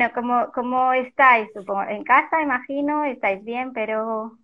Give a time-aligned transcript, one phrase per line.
[0.00, 1.48] bueno, ¿cómo, cómo estáis?
[1.54, 4.38] Supongo, en casa, imagino, estáis bien, pero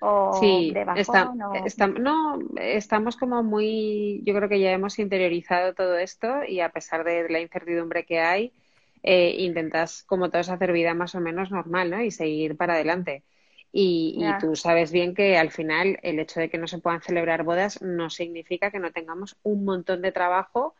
[0.00, 1.74] o Sí, de está, bajón o...
[1.74, 6.70] está- no, estamos como muy, yo creo que ya hemos interiorizado todo esto y a
[6.70, 8.54] pesar de la incertidumbre que hay,
[9.02, 12.00] eh, intentas como todos hacer vida más o menos normal, ¿no?
[12.02, 13.24] Y seguir para adelante.
[13.72, 17.02] Y, y tú sabes bien que al final el hecho de que no se puedan
[17.02, 20.74] celebrar bodas no significa que no tengamos un montón de trabajo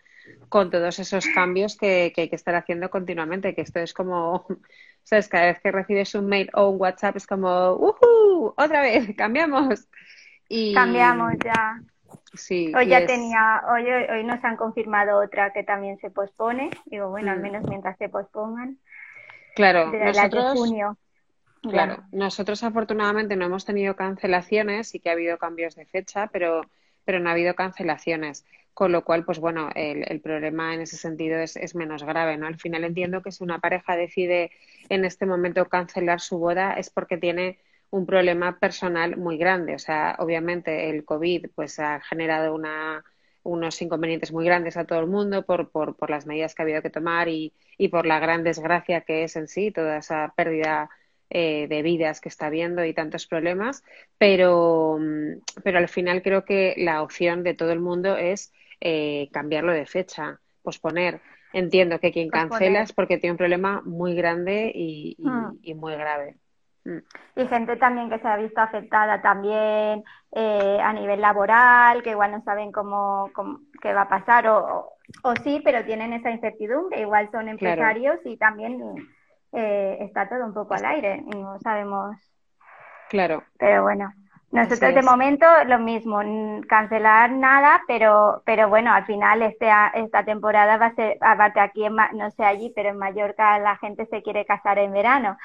[0.49, 4.47] con todos esos cambios que, que hay que estar haciendo continuamente, que esto es como,
[5.05, 5.29] ¿sabes?
[5.29, 8.55] Cada vez que recibes un mail o un WhatsApp es como, ¡uhú!
[8.57, 9.89] Otra vez, cambiamos.
[10.49, 11.81] Y cambiamos ya.
[12.35, 16.71] sí, Hoy ya es, tenía, hoy, hoy nos han confirmado otra que también se pospone.
[16.87, 18.79] Digo, bueno, al mm, menos mientras se pospongan,
[19.55, 20.97] claro, de nosotros, junio,
[21.63, 21.71] ya.
[21.71, 26.63] claro, nosotros afortunadamente no hemos tenido cancelaciones, sí que ha habido cambios de fecha, pero,
[27.05, 28.45] pero no ha habido cancelaciones.
[28.75, 32.37] Con lo cual, pues bueno, el, el problema en ese sentido es, es menos grave,
[32.37, 32.47] ¿no?
[32.47, 34.51] Al final entiendo que si una pareja decide
[34.89, 37.59] en este momento cancelar su boda es porque tiene
[37.91, 39.75] un problema personal muy grande.
[39.75, 43.05] O sea, obviamente el COVID pues ha generado una,
[43.43, 46.65] unos inconvenientes muy grandes a todo el mundo por, por, por las medidas que ha
[46.65, 50.33] habido que tomar y, y por la gran desgracia que es en sí toda esa
[50.37, 50.91] pérdida
[51.31, 53.85] eh, de vidas que está habiendo y tantos problemas,
[54.19, 59.29] pero, mm, pero al final creo que la opción de todo el mundo es eh,
[59.33, 61.21] cambiarlo de fecha, posponer.
[61.53, 62.83] Entiendo que quien cancela Posponer.
[62.83, 65.59] es porque tiene un problema muy grande y, Mm.
[65.63, 66.37] y, y muy grave.
[66.85, 66.99] Mm,
[67.37, 72.33] Y gente también que se ha visto afectada también eh, a nivel laboral, que igual
[72.33, 74.89] no saben cómo, cómo- qué va a pasar o,
[75.25, 77.01] o, sí, pero tienen esa incertidumbre.
[77.01, 78.81] Igual son claro, empresarios y también
[79.53, 81.23] eh, está todo un poco al aire.
[81.27, 82.17] No sabemos
[83.09, 84.13] claro, Pero bueno,
[84.53, 86.21] nosotros de momento lo mismo,
[86.69, 91.85] cancelar nada, pero, pero bueno, al final este, esta temporada va a ser, aparte aquí,
[91.85, 95.37] en, no sé allí, pero en Mallorca la gente se quiere casar en verano,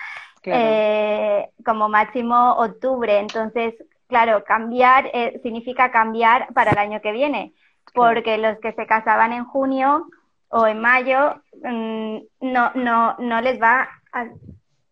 [0.41, 3.19] Claro, eh, como máximo octubre.
[3.19, 3.75] Entonces,
[4.07, 7.53] claro, cambiar eh, significa cambiar para el año que viene,
[7.83, 10.07] claro, porque los que se casaban en junio
[10.49, 14.25] o en mayo, mm, no, no, no les va a,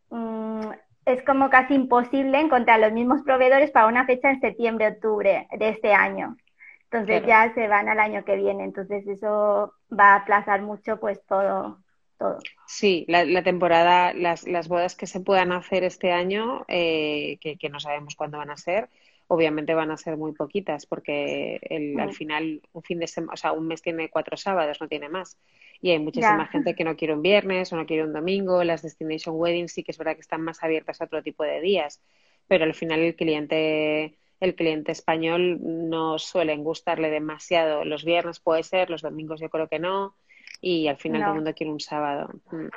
[0.10, 0.72] mm,
[1.06, 5.70] es como casi imposible encontrar los mismos proveedores para una fecha en septiembre, octubre de
[5.70, 6.38] este año.
[6.86, 7.50] Entonces claro.
[7.50, 8.64] ya se van al año que viene.
[8.64, 11.80] Entonces eso va a aplazar mucho pues todo,
[12.18, 12.40] todo.
[12.68, 17.58] Sí, la, la temporada, las, las bodas que se puedan hacer este año, eh, que,
[17.58, 18.90] que no sabemos cuándo van a ser,
[19.28, 23.38] obviamente van a ser muy poquitas, porque el, al final un fin de semana, o
[23.38, 25.38] sea, un mes tiene cuatro sábados, no tiene más.
[25.82, 28.64] Y hay muchísima Ya, gente que no quiere un viernes o no quiere un domingo.
[28.64, 31.62] Las destination weddings sí que es verdad que están más abiertas a otro tipo de
[31.62, 32.02] días,
[32.48, 37.86] pero al final el cliente, el cliente español no suelen gustarle demasiado.
[37.86, 40.16] Los viernes puede ser, los domingos yo creo que no,
[40.62, 42.30] y al final todo el mundo quiere un sábado.
[42.52, 42.68] Mm.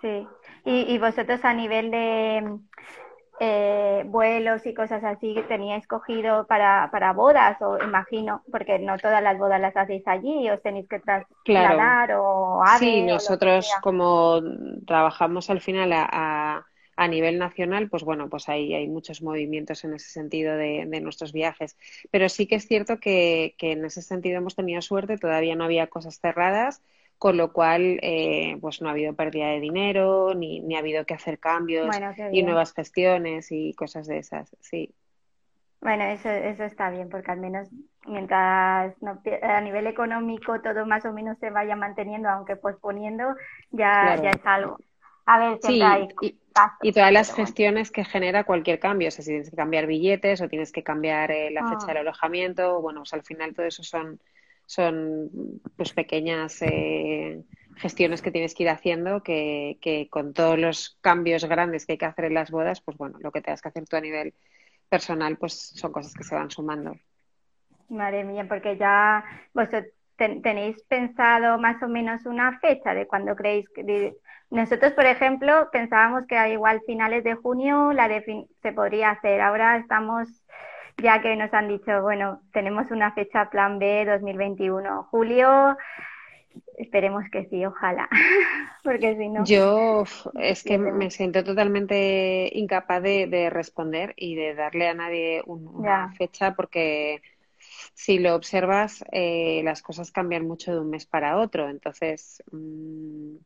[0.00, 0.26] Sí.
[0.64, 2.58] Y, y vosotros a nivel de
[3.40, 7.60] eh, vuelos y cosas así, ¿teníais cogido para, para bodas?
[7.62, 11.00] O imagino, porque no todas las bodas las hacéis allí, os tenéis que
[11.42, 14.40] Claro, trasladar o sí, AVE que nosotros como
[14.86, 19.84] trabajamos al final a, a, a nivel nacional, pues bueno, pues hay, hay muchos movimientos
[19.84, 21.76] en ese sentido de, de nuestros viajes.
[22.10, 25.64] Pero sí que es cierto que, que en ese sentido hemos tenido suerte, todavía no
[25.64, 26.82] había cosas cerradas,
[27.24, 31.06] con lo cual eh, pues no ha habido pérdida de dinero, ni, ni ha habido
[31.06, 34.54] que hacer cambios Bueno, y nuevas gestiones y cosas de esas.
[34.60, 34.94] Sí,
[35.80, 37.68] Bueno, eso, eso está bien, porque al menos
[38.06, 43.34] mientras no a nivel económico todo más o menos se vaya manteniendo, aunque posponiendo,
[43.70, 44.78] ya, ya es algo.
[45.26, 47.32] A ver, Sí, hay y, gastos, y todas las bueno.
[47.32, 50.82] gestiones que genera cualquier cambio, o sea, si tienes que cambiar billetes o tienes que
[50.82, 54.20] cambiar eh, la fecha Ah, del alojamiento, bueno, pues al final todo eso son,
[54.66, 55.30] son
[55.76, 57.42] pues pequeñas eh,
[57.76, 61.98] gestiones que tienes que ir haciendo que, que con todos los cambios grandes que hay
[61.98, 64.34] que hacer en las bodas, pues bueno, lo que tengas que hacer tú a nivel
[64.88, 66.96] personal, pues son cosas que se van sumando.
[67.88, 69.24] madre mía, porque ya
[69.54, 69.84] vosotros
[70.16, 73.84] ten- tenéis pensado más o menos una fecha de cuando creéis que...
[73.84, 74.16] de-
[74.50, 79.40] Nosotros, por ejemplo, pensábamos que igual finales de junio la defin- se podría hacer.
[79.40, 80.28] Ahora estamos,
[80.98, 85.76] ya que nos han dicho, bueno, tenemos una fecha plan B 2021, julio,
[86.78, 88.08] esperemos que sí, ojalá,
[88.84, 90.04] porque si no, Yo
[90.38, 95.66] es que me siento totalmente incapaz de, de responder y de darle a nadie un-
[95.66, 97.20] una Ya, fecha porque
[97.94, 101.68] si lo observas, eh, las cosas cambian mucho de un mes para otro.
[101.68, 103.36] Entonces, mm,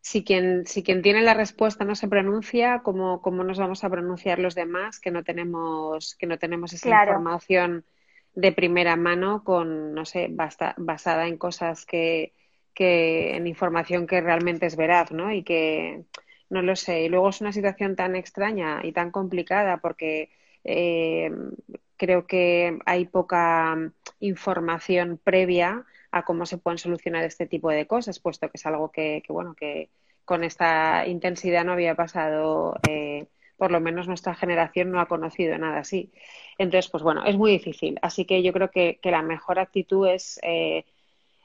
[0.00, 3.90] si quien, si quien tiene la respuesta no se pronuncia, ¿cómo, cómo nos vamos a
[3.90, 7.84] pronunciar los demás que no tenemos, que no tenemos esa claro, información
[8.34, 12.32] de primera mano con, no sé, basta- basada en cosas que,
[12.74, 15.32] que en información que realmente es veraz, ¿no?
[15.32, 16.04] Y que
[16.48, 17.02] no lo sé.
[17.04, 20.30] Y luego es una situación tan extraña y tan complicada porque
[20.64, 21.30] eh,
[21.96, 23.76] creo que hay poca
[24.20, 28.90] información previa a cómo se pueden solucionar este tipo de cosas, puesto que es algo
[28.90, 29.90] que, bueno, que
[30.24, 33.26] con esta intensidad no había pasado, eh,
[33.56, 36.12] por lo menos nuestra generación no ha conocido nada así.
[36.58, 37.98] Entonces, pues bueno, es muy difícil.
[38.02, 40.84] Así que yo creo que, la mejor actitud es eh,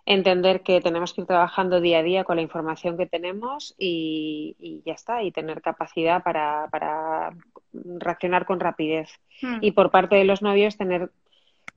[0.05, 4.81] entender que tenemos que ir trabajando día a día con la información que tenemos y,
[4.85, 7.31] ya está, y tener capacidad para, para
[7.73, 9.09] reaccionar con rapidez.
[9.41, 9.57] Hmm.
[9.61, 11.09] Y por parte de los novios, tener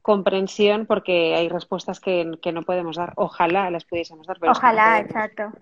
[0.09, 3.13] comprensión porque hay respuestas que, no podemos dar.
[3.17, 4.39] Ojalá las pudiésemos dar.
[4.49, 5.53] Ojalá, exacto.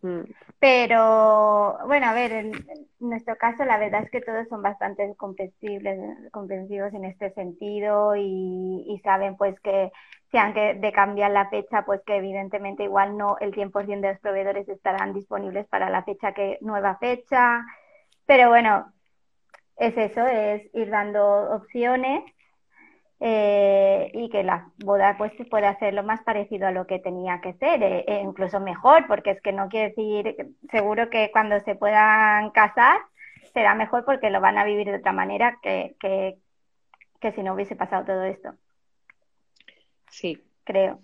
[0.00, 0.22] Mm.
[0.58, 2.52] Pero bueno, a ver, en,
[2.98, 5.98] nuestro caso la verdad es que todos son bastante comprensibles,
[6.30, 9.92] comprensivos en este sentido y, saben pues que
[10.30, 14.20] si han de cambiar la fecha, pues que evidentemente igual no el 100% de los
[14.20, 17.66] proveedores estarán disponibles para la fecha que nueva fecha.
[18.24, 18.90] Pero bueno,
[19.76, 22.24] es eso, es ir dando opciones
[23.20, 27.40] eh, y que la boda pues pueda hacer lo más parecido a lo que tenía
[27.40, 31.60] que ser, eh, e incluso mejor, porque es que no quiere decir, seguro que cuando
[31.60, 33.00] se puedan casar
[33.52, 36.38] será mejor porque lo van a vivir de otra manera que, que,
[37.20, 38.54] que si no hubiese pasado todo esto.
[40.08, 40.42] Sí.
[40.64, 41.00] Creo.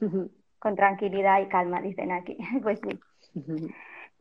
[0.58, 2.36] Con tranquilidad y calma, dicen aquí.
[2.62, 3.00] pues sí.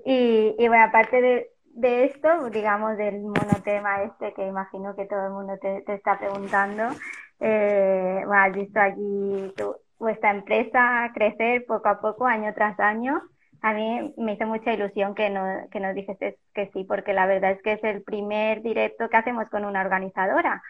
[0.06, 5.27] y, y bueno, aparte de, de esto, digamos, del monotema este que imagino que todo
[5.27, 6.89] el mundo te, te está preguntando,
[7.40, 13.22] eh, bueno, has visto allí tu, vuestra empresa crecer poco a poco, año tras año.
[13.62, 17.26] A mí me hizo mucha ilusión que, no, que nos dijiste que sí, porque la
[17.26, 20.62] verdad es que es el primer directo que hacemos con una organizadora.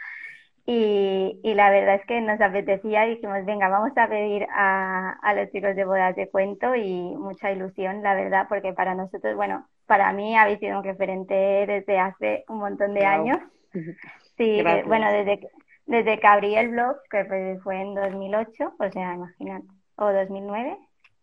[0.67, 5.11] Y, y la verdad es que nos apetecía y dijimos, venga, vamos a pedir a,
[5.21, 9.35] a los chicos de bodas de cuento y mucha ilusión, la verdad, porque para nosotros,
[9.35, 11.35] bueno, para mí habéis sido un referente
[11.67, 13.37] desde hace un montón de años.
[14.37, 15.47] Sí, bueno, desde que,
[15.85, 19.67] desde que abrí el blog, que fue en 2008, o sea, imagínate,
[19.97, 20.77] o 2009,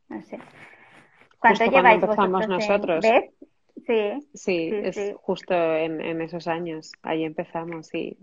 [0.09, 0.39] no sé.
[1.39, 3.05] ¿Cuánto lleváis empezamos nosotros?
[3.85, 8.17] Sí, sí, es justo en, en, esos años, ahí empezamos, sí.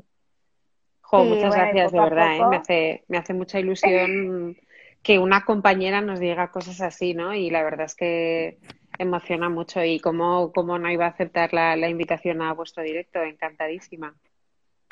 [1.02, 2.46] Jo, muchas gracias, de verdad, ¿eh?
[2.50, 4.56] me, hace, me hace mucha ilusión
[5.04, 7.34] que una compañera nos diga cosas así, ¿no?
[7.34, 8.60] Y la verdad es que
[8.98, 13.22] emociona mucho y cómo, cómo no iba a aceptar la, la invitación a vuestro directo,
[13.22, 14.16] encantadísima.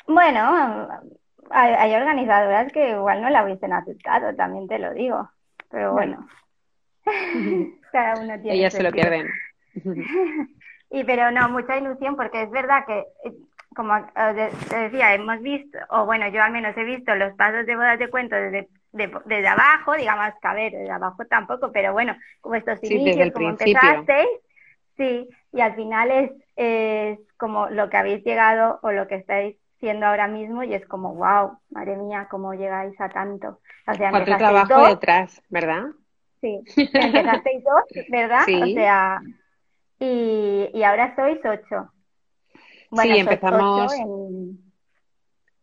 [0.06, 0.88] Bueno,
[1.50, 5.30] hay, organizadoras que igual no la hubiesen aceptado, también te lo digo.
[5.70, 6.26] Pero bueno,
[7.92, 8.58] cada uno tiene.
[8.58, 9.28] Ellas se lo pierden.
[10.90, 13.34] y pero no, mucha ilusión porque es verdad que, eh,
[13.74, 17.66] como eh, te decía, hemos visto, o bueno, yo al menos he visto los pasos
[17.66, 21.92] de bodas de cuento desde, desde abajo, digamos que a ver, desde abajo tampoco, pero
[21.92, 24.28] bueno, como estos inicios, como empezasteis,
[24.96, 29.56] sí, y al final es, es como lo que habéis llegado o lo que estáis
[29.80, 33.60] siendo ahora mismo y es como, wow, madre mía, cómo llegáis a tanto.
[33.86, 35.84] O sea, Cuánto trabajo detrás, ¿verdad?
[36.40, 38.42] Sí, empezasteis dos, ¿verdad?
[38.42, 39.20] O sea,
[39.98, 41.92] y, y ahora sois ocho.
[42.90, 44.68] Bueno, sí, empezamos en...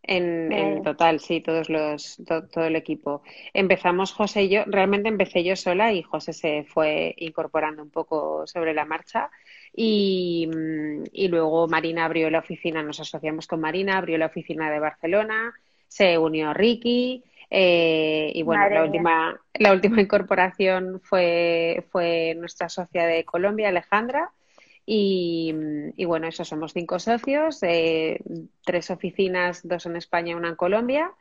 [0.08, 3.24] En, total, sí, todos los, todo el equipo.
[3.54, 8.46] Empezamos José y yo, realmente empecé yo sola y José se fue incorporando un poco
[8.46, 9.32] sobre la marcha
[9.78, 10.50] y,
[11.12, 15.54] y, luego Marina abrió la oficina, nos asociamos con Marina, abrió la oficina de Barcelona,
[15.90, 17.24] se unió Ricky.
[17.50, 24.32] Eh, y bueno, la última, la última incorporación fue, fue nuestra socia de Colombia, Alejandra.
[24.86, 25.54] Y,
[25.98, 28.20] y bueno, eso somos cinco socios, eh,
[28.64, 31.12] tres oficinas, dos en España, una en Colombia.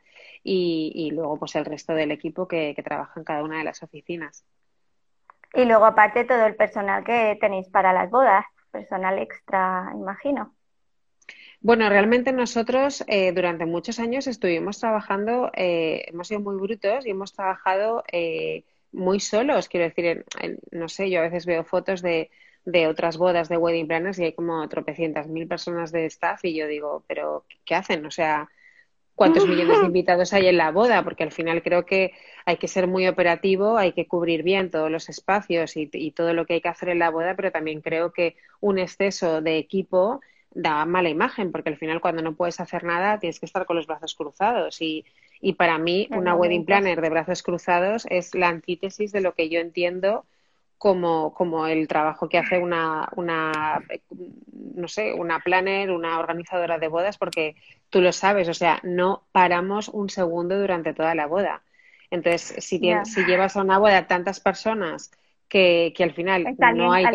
[0.43, 3.65] Y, y luego pues el resto del equipo que, que trabaja en cada una de
[3.65, 4.45] las oficinas.
[5.55, 10.53] Y luego aparte todo el personal que tenéis para las bodas, personal extra, imagino.
[11.61, 17.09] Bueno, realmente nosotros eh, durante muchos años estuvimos trabajando, eh, hemos sido muy brutos y
[17.09, 19.69] hemos trabajado eh, muy solos.
[19.69, 20.25] Quiero decir,
[20.71, 22.29] no sé, yo a veces veo fotos de,
[22.65, 26.53] de otras bodas de wedding planners y hay como tropecientas mil personas de staff y
[26.53, 28.05] yo digo, pero ¿qué hacen?
[28.05, 28.49] O sea,
[29.15, 32.13] cuántos millones de invitados hay en la boda, porque al final creo que
[32.45, 36.45] hay que ser muy operativo, hay que cubrir bien todos los espacios y, todo lo
[36.45, 40.21] que hay que hacer en la boda, pero también creo que un exceso de equipo
[40.51, 43.77] da mala imagen, porque al final cuando no puedes hacer nada tienes que estar con
[43.77, 44.81] los brazos cruzados.
[44.81, 45.05] Y,
[45.41, 49.49] y para mí, una wedding planner de brazos cruzados es la antítesis de lo que
[49.49, 50.25] yo entiendo
[50.85, 53.83] como, como el trabajo que hace una, una,
[54.75, 57.55] no sé, una planner, una organizadora de bodas, porque
[57.89, 61.63] tú lo sabes, o sea, no paramos un segundo durante toda la boda.
[62.11, 65.09] Entonces, si, si llevas a una boda tantas personas
[65.49, 67.05] que, que al final no hay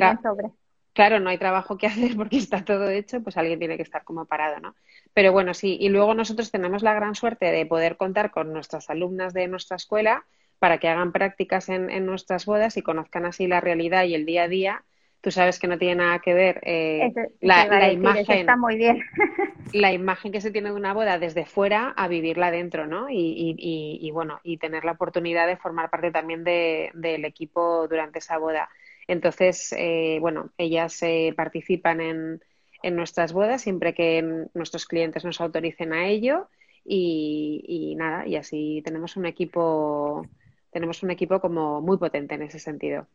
[0.93, 4.03] claro, no hay trabajo que hacer porque está todo hecho, pues alguien tiene que estar
[4.03, 4.75] como parado, ¿no?
[5.15, 8.91] Pero bueno, sí, y luego nosotros tenemos la gran suerte de poder contar con nuestras
[8.91, 10.25] alumnas de nuestra escuela
[10.61, 14.26] para que hagan prácticas en, en nuestras bodas y conozcan así la realidad y el
[14.26, 14.85] día a día
[15.21, 18.38] tú sabes que no tiene nada que ver eh, la, imagen.
[18.38, 19.02] Está muy bien.
[19.73, 23.11] la imagen que se tiene de una boda desde fuera a vivirla dentro, ¿no?
[23.11, 23.17] Y,
[23.59, 28.21] y, y, bueno, y tener la oportunidad de formar parte también de, del equipo durante
[28.21, 28.71] esa boda.
[29.09, 32.40] Entonces, eh, bueno, ellas eh, participan en,
[32.83, 36.49] en nuestras bodas siempre que nuestros clientes nos autoricen a ello
[36.85, 40.26] y, y nada, y así tenemos un equipo,
[40.71, 43.07] tenemos un equipo como muy potente en ese sentido.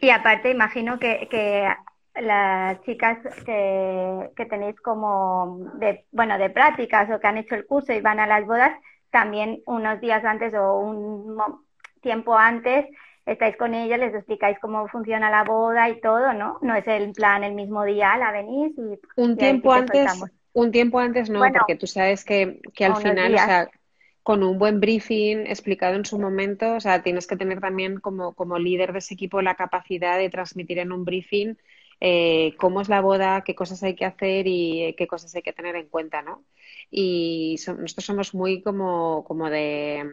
[0.00, 1.68] Y aparte, imagino que, que
[2.20, 7.66] las chicas que, que, tenéis como de, bueno, de prácticas o que han hecho el
[7.66, 8.72] curso y van a las bodas,
[9.10, 11.38] también unos días antes o un
[12.00, 12.86] tiempo antes
[13.26, 16.58] estáis con ellas, les explicáis cómo funciona la boda y todo, ¿no?
[16.62, 18.98] No es el plan el mismo día, la venís y...
[19.20, 20.10] Un tiempo antes,
[20.52, 23.68] un tiempo antes no, porque tú sabes que, que al final, o sea,
[24.28, 26.74] con un buen briefing explicado en su momento.
[26.74, 30.28] O sea, tienes que tener también como, como líder de ese equipo la capacidad de
[30.28, 31.56] transmitir en un briefing
[31.98, 35.40] eh, cómo es la boda, qué cosas hay que hacer y eh, qué cosas hay
[35.40, 36.44] que tener en cuenta, ¿no?
[36.90, 40.04] Y nosotros somos muy como, como de,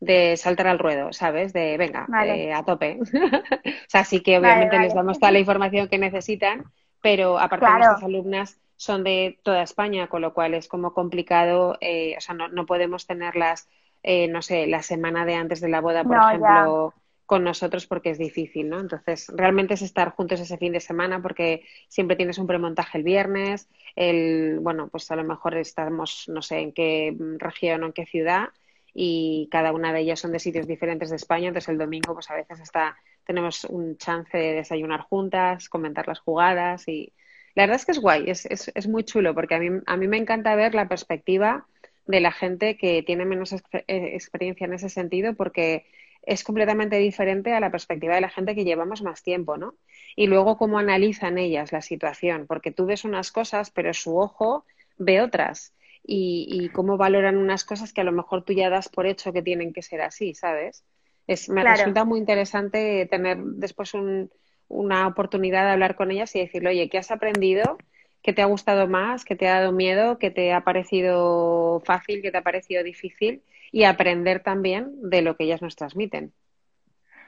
[0.00, 1.52] de saltar al ruedo, ¿sabes?
[1.52, 3.00] De venga, eh, a tope.
[3.02, 6.64] o sea, sí que obviamente les damos toda la información que necesitan,
[7.02, 11.76] pero aparte de nuestras alumnas son de toda España, con lo cual es como complicado,
[11.80, 13.68] eh, o sea, no, no podemos tenerlas,
[14.02, 16.94] eh, no sé, la semana de antes de la boda, por ejemplo,
[17.26, 18.80] con nosotros porque es difícil, ¿no?
[18.80, 23.04] Entonces, realmente es estar juntos ese fin de semana porque siempre tienes un premontaje el
[23.04, 27.92] viernes, el, bueno, pues a lo mejor estamos, no sé, en qué región o en
[27.92, 28.48] qué ciudad
[28.94, 32.30] y cada una de ellas son de sitios diferentes de España, entonces el domingo pues
[32.30, 37.12] a veces está, tenemos un chance de desayunar juntas, comentar las jugadas y
[37.54, 39.96] la verdad es que es guay, es, es, es muy chulo, porque a mí, a
[39.96, 41.66] mí me encanta ver la perspectiva
[42.06, 45.86] de la gente que tiene menos eh, experiencia en ese sentido, porque
[46.22, 49.74] es completamente diferente a la perspectiva de la gente que llevamos más tiempo, ¿no?
[50.16, 54.64] Y luego cómo analizan ellas la situación, porque tú ves unas cosas, pero su ojo
[54.98, 55.74] ve otras.
[56.04, 59.32] Y, y cómo valoran unas cosas que a lo mejor tú ya das por hecho
[59.32, 60.84] que tienen que ser así, ¿sabes?
[61.32, 64.30] Es, me resulta muy interesante tener después un,
[64.68, 67.78] una oportunidad de hablar con ellas y decirle, oye, ¿qué has aprendido?
[68.22, 69.24] ¿Qué te ha gustado más?
[69.24, 70.18] ¿Qué te ha dado miedo?
[70.18, 72.22] ¿Qué te ha parecido fácil?
[72.22, 73.42] ¿Qué te ha parecido difícil?
[73.70, 76.32] Y aprender también de lo que ellas nos transmiten.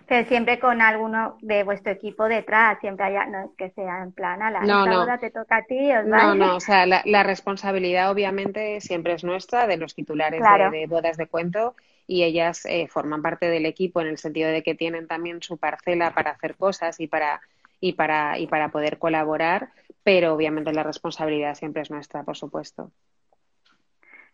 [0.06, 4.12] Pero siempre con alguno de vuestro equipo detrás, siempre haya, no es que sea en
[4.12, 5.18] plan, a la no, no.
[5.18, 5.92] te toca a ti.
[5.92, 10.86] ¿os no, no, o sea, la, responsabilidad obviamente siempre es nuestra, de los titulares de,
[10.86, 11.74] bodas de cuento,
[12.06, 15.56] y ellas eh, forman parte del equipo en el sentido de que tienen también su
[15.56, 17.40] parcela para hacer cosas y para
[17.80, 19.70] y para y para poder colaborar,
[20.02, 22.90] pero obviamente la responsabilidad siempre es nuestra, por supuesto.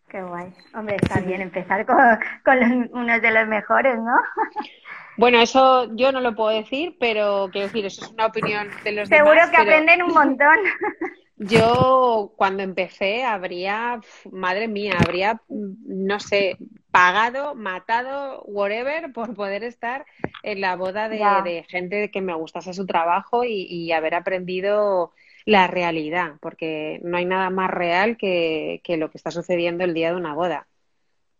[0.08, 0.52] Qué guay.
[0.74, 1.96] Hombre, está bien empezar con,
[2.44, 4.14] con unos de los mejores, ¿no?
[5.16, 8.92] Bueno, eso yo no lo puedo decir, pero quiero decir, eso es una opinión de
[8.92, 9.50] los Seguro demás.
[9.50, 10.56] Seguro que aprenden un montón.
[11.36, 14.00] Yo cuando empecé habría,
[14.30, 16.56] madre mía, habría, no sé,
[16.90, 20.06] pagado, matado, whatever, por poder estar
[20.42, 25.12] en la boda de, gente que me gustase su trabajo y, haber aprendido
[25.47, 29.94] la realidad, porque no hay nada más real que, que lo que está sucediendo el
[29.94, 30.66] día de una boda.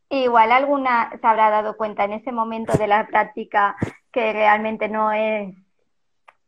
[0.09, 3.77] Igual alguna se habrá dado cuenta en ese momento de la práctica
[4.11, 5.55] que realmente no es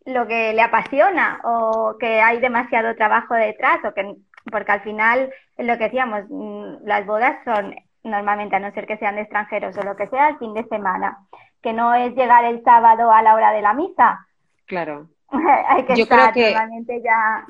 [0.05, 4.17] lo que le apasiona o que hay demasiado trabajo detrás o que
[4.51, 8.99] porque al final lo que decíamos mm, las bodas son normalmente a no ser que
[8.99, 11.27] sean de extranjeros o lo que sea el fin de semana
[11.63, 14.27] que no es llegar el sábado a la hora de la misa.
[14.67, 15.09] Claro.
[15.69, 17.47] Hay que estar normalmente ya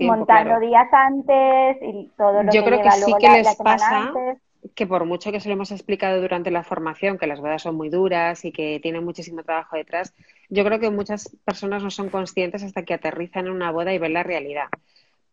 [0.00, 4.12] montando días antes y todo lo yo que creo que sí que les pasa
[4.74, 7.76] que por mucho que se lo hemos explicado durante la formación, que las bodas son
[7.76, 10.14] muy duras y que tienen muchísimo trabajo detrás,
[10.48, 13.98] yo creo que muchas personas no son conscientes hasta que aterrizan en una boda y
[13.98, 14.68] ven la realidad.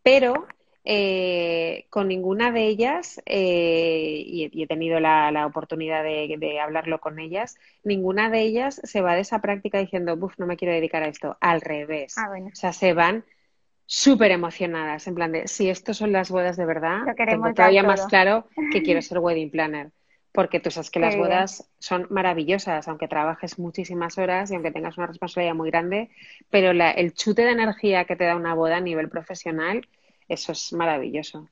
[0.04, 0.48] Pero
[0.84, 7.58] eh, con ninguna de ellas, eh, y, he tenido la, oportunidad de, hablarlo con ellas,
[7.84, 11.08] ninguna de ellas se va de esa práctica diciendo, buf, no me quiero dedicar a
[11.08, 11.38] esto.
[11.40, 12.16] Al revés.
[12.18, 13.24] Ah, o sea, se van
[13.86, 18.08] súper emocionadas, en plan de, si estos son las bodas de verdad, tengo todavía más
[18.08, 19.92] claro que quiero ser wedding planner.
[20.34, 24.98] Porque tú sabes que las bodas son maravillosas, aunque trabajes muchísimas horas y aunque tengas
[24.98, 26.10] una responsabilidad muy grande,
[26.50, 29.86] pero la, el chute de energía que te da una boda a nivel profesional,
[30.32, 31.48] eso es maravilloso.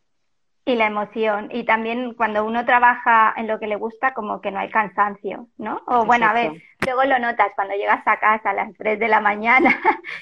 [0.66, 1.50] Y la emoción.
[1.52, 5.48] Y también cuando uno trabaja en lo que le gusta, como que no hay cansancio,
[5.58, 5.82] ¿no?
[5.88, 6.52] O bueno, a ver,
[6.86, 9.80] luego lo notas cuando llegas a casa a las 3 de la mañana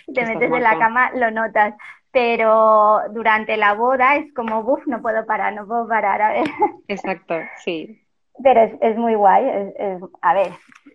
[0.08, 1.76] y te metes en la cama, lo notas.
[2.12, 6.48] Pero durante la boda es como, buf, no puedo parar, no puedo parar, a ver.
[6.88, 8.07] Exacto, sí.
[8.44, 9.74] Pero es, es muy guay.
[9.78, 10.52] Es, a ver,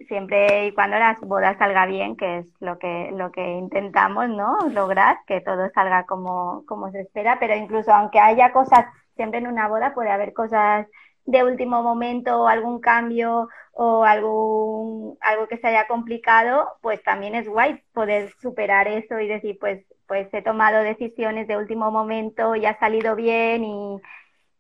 [0.08, 4.58] siempre y cuando las bodas salga bien, que es lo que, lo que intentamos, ¿no?
[4.70, 9.46] Lograr que todo salga como, como se espera, pero incluso aunque haya cosas, siempre en
[9.49, 10.87] una boda puede haber cosas
[11.25, 17.34] de último momento o algún cambio o algún, algo que se haya complicado, pues también
[17.34, 22.54] es guay poder superar eso y decir, pues, pues he tomado decisiones de último momento
[22.56, 24.00] y ha salido bien y,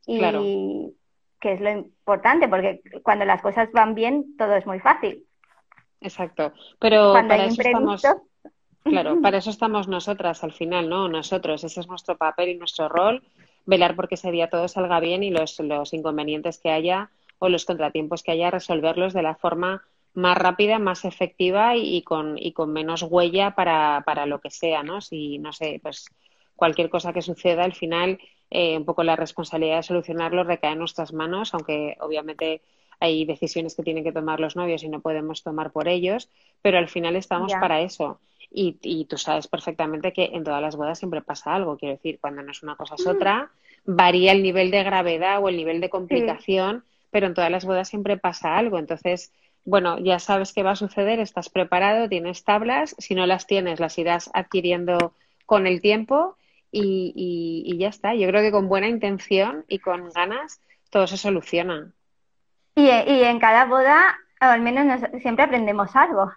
[0.06, 0.96] y,
[1.42, 5.26] que es lo importante, porque cuando las cosas van bien, todo es muy fácil.
[6.00, 8.02] Exacto, pero para eso estamos,
[8.84, 11.08] claro, para eso estamos nosotras al final, ¿no?
[11.08, 13.22] Nosotros, ese es nuestro papel y nuestro rol,
[13.66, 17.64] velar porque ese día todo salga bien y los, los inconvenientes que haya o los
[17.64, 19.82] contratiempos que haya, resolverlos de la forma
[20.14, 24.84] más rápida, más efectiva y, con, y con menos huella para, para lo que sea,
[24.84, 25.00] ¿no?
[25.00, 26.06] Si, no sé, pues
[26.54, 28.20] cualquier cosa que suceda, al final
[28.54, 32.60] eh, un poco la responsabilidad de solucionarlo recae en nuestras manos, aunque obviamente
[33.00, 36.28] hay decisiones que tienen que tomar los novios y no podemos tomar por ellos,
[36.60, 38.20] pero al final estamos para eso.
[38.50, 42.18] Y, y, tú sabes perfectamente que en todas las bodas siempre pasa algo, quiero decir,
[42.20, 43.08] cuando no es una cosa es mm.
[43.10, 43.50] otra,
[43.86, 47.88] varía el nivel de gravedad o el nivel de complicación, pero en todas las bodas
[47.88, 48.78] siempre pasa algo.
[48.78, 49.32] Entonces,
[49.64, 53.80] bueno, ya sabes qué va a suceder, estás preparado, tienes tablas, si no las tienes,
[53.80, 55.14] las irás adquiriendo
[55.46, 56.36] con el tiempo
[56.72, 58.14] y, ya está.
[58.14, 60.60] Yo creo que con buena intención y con ganas
[60.90, 61.92] todo se soluciona.
[62.74, 66.32] Y, en cada boda, al menos siempre aprendemos algo.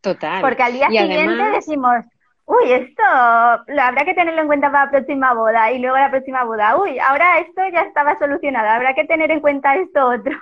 [0.00, 0.40] Total.
[0.40, 2.04] Porque al día siguiente decimos,
[2.46, 3.02] uy, esto
[3.66, 6.76] lo habrá que tenerlo en cuenta para la próxima boda y luego la próxima boda,
[6.76, 10.32] uy, ahora esto ya estaba solucionado, habrá que tener en cuenta esto otro.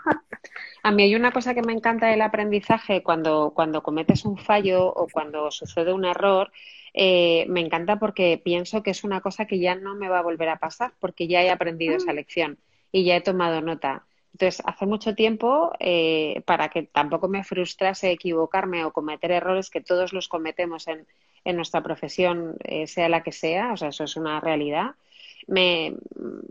[0.82, 4.86] A mí hay una cosa que me encanta del aprendizaje cuando, cuando cometes un fallo
[4.86, 6.52] o cuando sucede un error,
[6.94, 10.22] eh, me encanta porque pienso que es una cosa que ya no me va a
[10.22, 12.16] volver a pasar porque ya he aprendido esa mm.
[12.16, 12.58] lección
[12.92, 14.06] y ya he tomado nota.
[14.32, 19.80] Entonces, hace mucho tiempo, eh, para que tampoco me frustrase equivocarme o cometer errores que
[19.80, 21.06] todos los cometemos en,
[21.44, 24.94] en nuestra profesión, eh, sea la que sea, o sea, eso es una realidad,
[25.46, 25.94] me,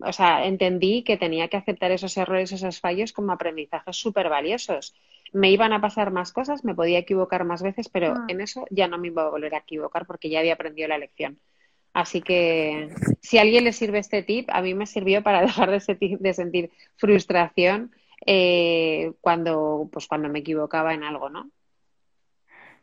[0.02, 4.96] o sea, entendí que tenía que aceptar esos errores, esos fallos como aprendizajes súper valiosos
[5.34, 8.26] me iban a pasar más cosas, me podía equivocar más veces, pero ah.
[8.28, 10.98] en eso ya no me iba a volver a equivocar porque ya había aprendido la
[10.98, 11.40] lección.
[11.94, 12.90] Así que
[13.22, 16.34] si a alguien le sirve este tip, a mí me sirvió para dejar de, de
[16.34, 17.92] sentir frustración
[18.26, 21.52] eh, cuando, pues cuando me equivocaba en algo, ¿no?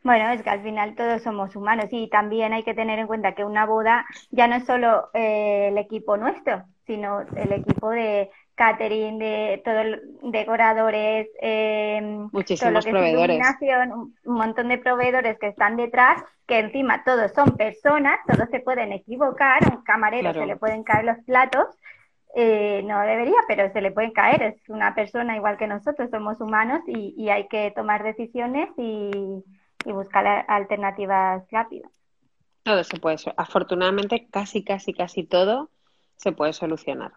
[0.03, 3.33] Bueno, es que al final todos somos humanos y también hay que tener en cuenta
[3.33, 8.31] que una boda ya no es solo eh, el equipo nuestro, sino el equipo de,
[8.61, 11.99] catering, de todos decoradores, eh,
[12.31, 13.41] muchísimos proveedores.
[13.91, 18.91] Un, montón de proveedores que están detrás, que encima todos son personas, todos se pueden
[18.91, 21.65] equivocar, a un camarero se le pueden caer los platos,
[22.35, 26.39] eh, no debería, pero se le pueden caer, es una persona igual que nosotros, somos
[26.39, 29.43] humanos y, hay que tomar decisiones y,
[29.85, 31.91] y buscar alternativas rápidas.
[32.63, 35.69] Todo se puede, afortunadamente casi, casi, casi todo
[36.17, 37.13] se puede solucionar.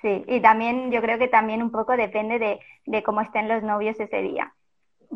[0.00, 3.62] Sí, y también yo creo que también un poco depende de, de cómo estén los
[3.62, 4.52] novios ese día.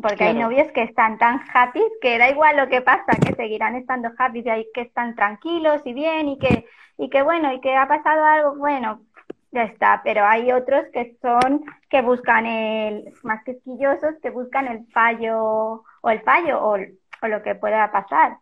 [0.01, 3.75] Porque hay novios que están tan happy que da igual lo que pasa, que seguirán
[3.75, 6.65] estando happy, que están tranquilos y bien y que,
[6.99, 9.01] y que bueno, y que ha pasado algo, bueno,
[9.51, 10.01] ya está.
[10.03, 16.09] Pero hay otros que son, que buscan el, más quisquillosos, que buscan el fallo, o
[16.09, 18.37] el fallo, o, o lo que pueda pasar.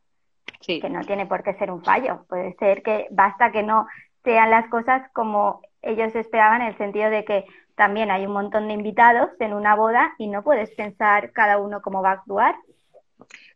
[0.62, 0.80] Sí.
[0.80, 2.26] Que no tiene por qué ser un fallo.
[2.30, 3.88] Puede ser que basta que no
[4.24, 8.68] sean las cosas como ellos esperaban en el sentido de que también hay un montón
[8.68, 12.56] de invitados en una boda y no puedes pensar cada uno cómo va a actuar.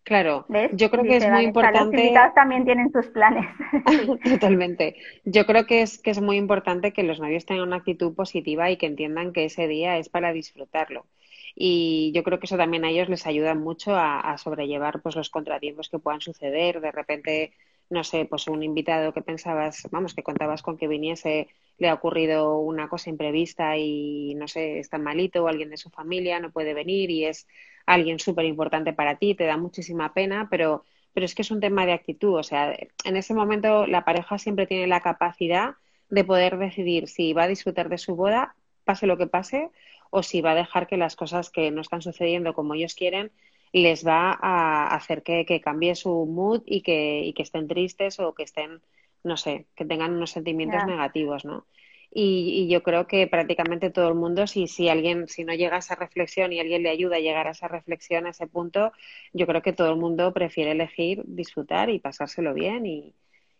[0.03, 1.95] Claro, yo creo que es muy importante.
[1.95, 3.45] Los invitados también tienen sus planes.
[4.23, 4.95] Totalmente.
[5.23, 8.71] Yo creo que es que es muy importante que los novios tengan una actitud positiva
[8.71, 11.05] y que entiendan que ese día es para disfrutarlo.
[11.55, 15.15] Y yo creo que eso también a ellos les ayuda mucho a, a sobrellevar pues
[15.15, 16.81] los contratiempos que puedan suceder.
[16.81, 17.53] De repente
[17.89, 21.93] no sé, pues un invitado que pensabas, vamos, que contabas con que viniese, le ha
[21.95, 26.51] ocurrido una cosa imprevista y no sé, está malito o alguien de su familia no
[26.51, 27.47] puede venir y es
[27.85, 30.83] alguien súper importante para ti, te da muchísima pena, pero,
[31.13, 32.35] pero es que es un tema de actitud.
[32.35, 35.75] O sea, en ese momento la pareja siempre tiene la capacidad
[36.09, 39.69] de poder decidir si va a disfrutar de su boda, pase lo que pase,
[40.09, 43.31] o si va a dejar que las cosas que no están sucediendo como ellos quieren
[43.71, 48.33] les va a hacer que, cambie su mood y que, y que estén tristes o
[48.33, 48.81] que estén,
[49.23, 51.65] no sé, que tengan unos sentimientos negativos, ¿no?
[52.11, 55.79] y, yo creo que prácticamente todo el mundo, si, si alguien, si no llega a
[55.79, 58.91] esa reflexión y alguien le ayuda a llegar a esa reflexión, a ese punto,
[59.33, 63.13] yo creo que todo el mundo prefiere elegir disfrutar y pasárselo bien y,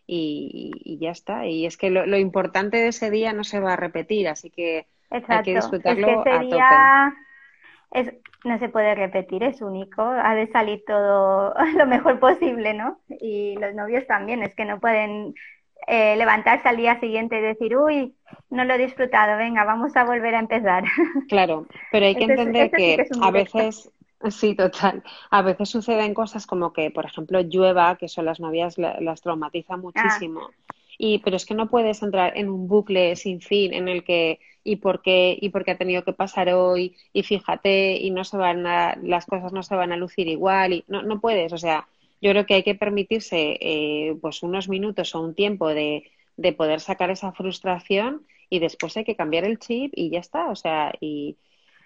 [0.08, 1.46] y, ya está.
[1.48, 4.88] Y es que lo, importante de ese día no se va a repetir, así que
[5.10, 7.13] hay que disfrutarlo ese día
[7.91, 8.13] Es,
[8.45, 13.00] no se puede repetir, es único, ha de salir todo lo mejor posible, ¿no?
[13.10, 15.34] Y los novios también, es que no pueden
[15.88, 18.15] eh, levantarse al día siguiente y decir, uy,
[18.50, 20.84] no lo he disfrutado, venga, vamos a volver a empezar.
[21.28, 23.91] Claro, pero hay que entender que, a veces,
[24.30, 28.78] sí, total, a veces suceden cosas como que, por ejemplo, llueva, que son las novias,
[28.78, 30.50] las traumatiza muchísimo.
[31.02, 34.40] Y, pero es que no puedes entrar en un bucle sin fin en el que
[34.66, 38.26] y por qué y por qué ha tenido que pasar hoy y fíjate y no
[38.26, 41.54] se van a, las cosas no se van a lucir igual y no, no puedes,
[41.54, 41.88] o sea,
[42.22, 46.52] yo creo que hay que permitirse eh, pues unos minutos o un tiempo de, de,
[46.52, 50.56] poder sacar esa frustración y después hay que cambiar el chip y ya está, o
[50.56, 51.38] sea, y,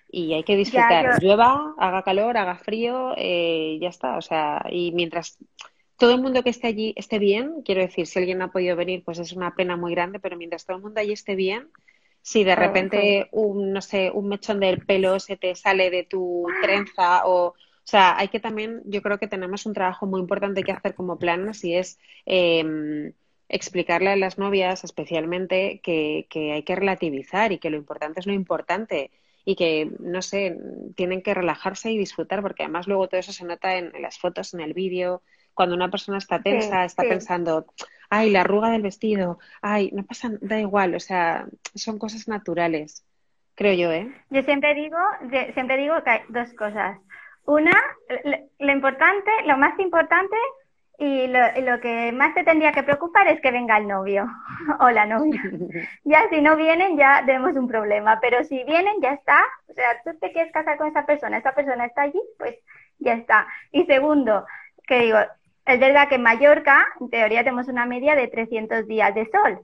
[0.10, 1.22] y hay que disfrutar.
[1.22, 5.38] Llueva, haga calor, haga frío, eh, ya está, o sea, y mientras
[6.04, 8.76] todo el mundo que esté allí esté bien, quiero decir, si alguien no ha podido
[8.76, 11.70] venir, pues es una pena muy grande, pero mientras todo el mundo allí esté bien,
[12.22, 16.46] si de repente un, no sé, un mechón del pelo se te sale de tu
[16.62, 20.64] trenza o o sea, hay que también, yo creo que tenemos un trabajo muy importante
[20.64, 23.12] que hacer como planes y es eh,
[23.50, 28.26] explicarle a las novias especialmente que, que hay que relativizar y que lo importante es
[28.26, 29.12] lo importante
[29.46, 30.58] y que, no sé,
[30.96, 34.54] tienen que relajarse y disfrutar porque además luego todo eso se nota en, las fotos,
[34.54, 35.22] en el vídeo.
[35.54, 37.66] Cuando una persona está tensa, está pensando,
[38.10, 43.06] ay, la arruga del vestido, ay, no pasa, da igual, o sea, son cosas naturales,
[43.56, 44.12] creo yo, ¿eh?
[44.30, 44.98] Yo siempre digo,
[45.54, 47.00] siempre digo que hay dos cosas.
[47.46, 47.78] Una,
[48.60, 50.38] lo importante, lo más importante
[50.98, 54.28] y lo, que más te tendría que preocupar es que venga el novio
[54.80, 55.42] o la novia.
[56.04, 59.40] Ya si no vienen, ya tenemos un problema, pero si vienen, ya está.
[59.68, 62.56] O sea, tú te quieres casar con esa persona, esa persona está allí, pues
[63.00, 63.48] ya está.
[63.72, 64.46] Y segundo,
[64.88, 65.18] que digo,
[65.66, 69.62] es verdad que en Mallorca, en teoría, tenemos una media de 300 días de sol.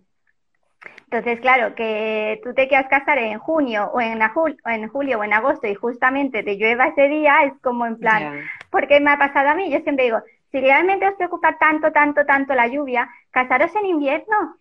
[1.06, 4.22] Entonces, claro, que tú te quieras casar en junio o en,
[4.66, 8.48] en julio o en agosto y justamente te llueva ese día, es como en plan,
[8.70, 9.72] ¿por qué me ha pasado a mí?
[9.72, 14.58] Yo siempre digo, si realmente os preocupa tanto, tanto, tanto la lluvia, casaros en invierno.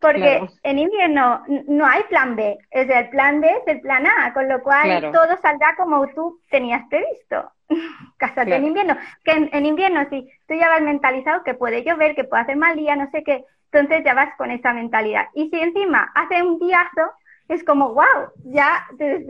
[0.00, 4.32] Porque en invierno no hay plan B, es el plan B es el plan A,
[4.34, 7.50] con lo cual todo saldrá como tú tenías previsto.
[8.18, 8.96] Casarte en invierno.
[9.24, 12.56] Que en, en, invierno, si tú ya vas mentalizado que puede llover, que puede hacer
[12.56, 15.26] mal día, no sé qué, entonces ya vas con esa mentalidad.
[15.34, 17.12] Y si encima hace un diazo,
[17.48, 19.24] es como, wow, ya te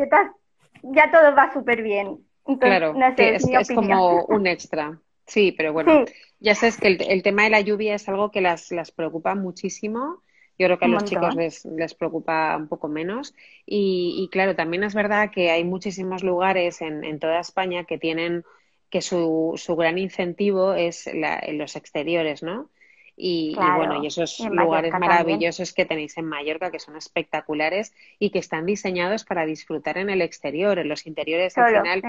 [0.83, 2.19] ya todo va súper bien.
[2.61, 4.99] claro, es, como un extra.
[5.27, 6.05] Sí, pero bueno,
[6.39, 10.23] ya sabes que el, tema de la lluvia es algo que las, las preocupa muchísimo.
[10.59, 13.35] Yo creo que a los chicos les, les, preocupa un poco menos.
[13.67, 18.45] Y, claro, también es verdad que hay muchísimos lugares en, en toda España que tienen
[18.91, 22.71] que su, su gran incentivo es la, en los exteriores, ¿no?
[23.19, 28.39] Y, bueno, y esos lugares maravillosos que tenéis en Mallorca, que son espectaculares y que
[28.39, 30.79] están diseñados para disfrutar en el exterior.
[30.79, 32.03] En los interiores, al final,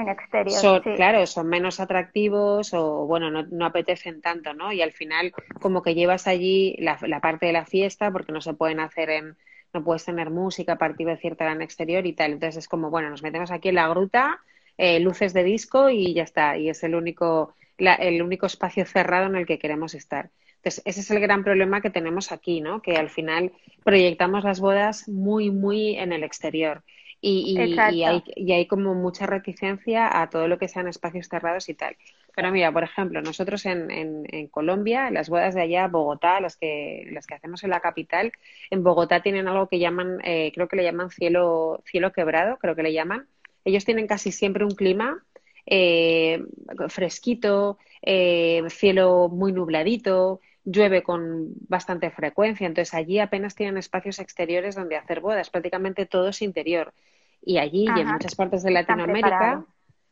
[0.49, 4.73] son, claro, son menos atractivos o, bueno, no, no, apetecen tanto, ¿no?
[4.73, 8.41] Y al final, como que llevas allí la, la parte de la fiesta, porque no
[8.41, 9.37] se pueden hacer en,
[9.73, 12.33] no puedes tener música a partir de cierta hora en exterior y tal.
[12.33, 14.41] Entonces es como, bueno, nos metemos aquí en la gruta,
[14.77, 16.57] eh, luces de disco y ya está.
[16.57, 20.31] Y es el único, la, el único espacio cerrado en el que queremos estar.
[20.67, 22.81] Entonces, ese es el gran problema que tenemos aquí, ¿no?
[22.81, 23.53] Que al final
[23.85, 26.83] proyectamos las bodas muy, muy en el exterior.
[27.21, 31.69] Y, y, hay, y, hay, como mucha reticencia a todo lo que sean espacios cerrados
[31.69, 31.95] y tal.
[32.35, 37.07] Pero mira, por ejemplo, nosotros en, en, Colombia, las bodas de allá, Bogotá, las que,
[37.11, 38.33] las que hacemos en la capital,
[38.69, 42.75] en Bogotá tienen algo que llaman, eh, creo que le llaman cielo, cielo quebrado, creo
[42.75, 43.25] que le llaman.
[43.63, 45.23] Ellos tienen casi siempre un clima
[45.67, 46.43] eh,
[46.87, 54.75] fresquito, eh, cielo muy nubladito, llueve con bastante frecuencia, entonces allí apenas tienen espacios exteriores
[54.75, 56.93] donde hacer bodas, prácticamente todo es interior.
[57.41, 59.63] Y allí y en muchas partes de Latinoamérica,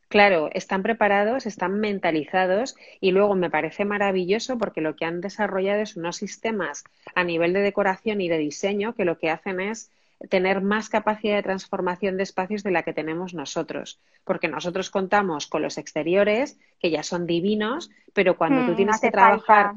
[0.08, 5.82] claro, están preparados, están mentalizados y luego me parece maravilloso porque lo que han desarrollado
[5.82, 9.92] es unos sistemas a nivel de decoración y de diseño que lo que hacen es
[10.30, 15.48] tener más capacidad de transformación de espacios de la que tenemos nosotros, porque nosotros contamos
[15.48, 19.74] con los exteriores, que ya son divinos, pero cuando tú hmm, tienes que trabajar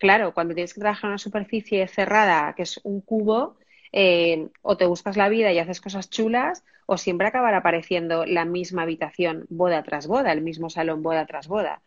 [0.00, 3.58] Claro, cuando tienes que trabajar en una superficie cerrada, que es un cubo,
[3.92, 8.46] eh, o te buscas la vida y haces cosas chulas, o siempre acabará apareciendo la
[8.46, 11.82] misma habitación boda tras boda, el mismo salón boda tras boda.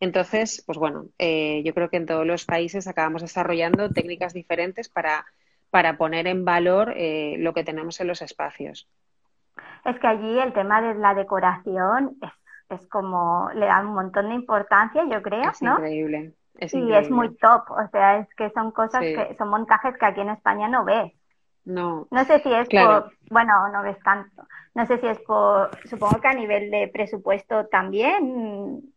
[0.00, 4.88] Entonces, pues bueno, eh, yo creo que en todos los países acabamos desarrollando técnicas diferentes
[4.88, 5.26] para,
[5.68, 8.88] para poner en valor eh, lo que tenemos en los espacios.
[9.84, 14.30] Es que allí el tema de la decoración es, es como, le da un montón
[14.30, 16.32] de importancia, yo creo, es Increíble.
[16.58, 20.06] Es y es muy top, o sea, es que son cosas que son montajes que
[20.06, 21.12] aquí en España no ves.
[21.64, 22.08] No.
[22.10, 24.42] No sé si es por, bueno, no ves tanto.
[24.74, 28.92] No sé si es por, supongo que a nivel de presupuesto también.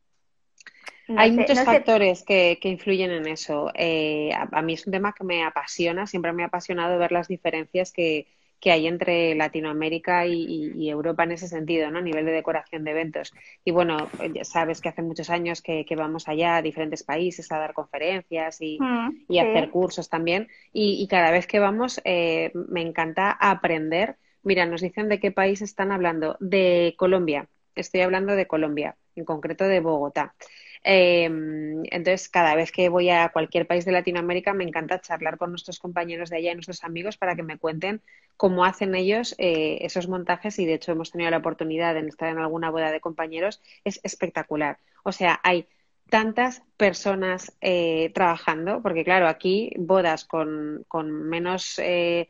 [1.18, 3.72] Hay muchos factores que, que, influyen en eso.
[3.76, 7.28] Eh, a, mí es un tema que me apasiona, siempre me ha apasionado ver las
[7.28, 8.28] diferencias que,
[8.62, 11.98] que hay entre Latinoamérica y, Europa en ese sentido, ¿no?
[11.98, 13.34] A nivel de decoración de eventos.
[13.66, 17.58] Y bueno, ya sabes que hace muchos años que, vamos allá a diferentes países a
[17.58, 20.48] dar conferencias y, mm, hacer cursos también.
[20.72, 24.18] Y, cada vez que vamos, eh, me encanta aprender.
[24.44, 26.38] Mira, nos dicen de qué país están hablando.
[26.40, 27.48] De Colombia.
[27.74, 30.36] Estoy hablando de Colombia, en concreto de Bogotá.
[30.84, 35.52] Em, entonces, cada vez que voy a cualquier país de Latinoamérica, me encanta charlar con
[35.52, 38.02] nuestros compañeros de allá y nuestros amigos para que me cuenten
[38.36, 40.58] cómo hacen ellos eh, esos montajes.
[40.60, 43.62] Y de hecho, hemos tenido la oportunidad de estar en alguna boda de compañeros.
[43.84, 44.80] Es espectacular.
[45.04, 45.68] O sea, hay
[46.10, 50.86] tantas personas eh, trabajando, porque claro, aquí bodas con,
[51.30, 52.28] menos eh,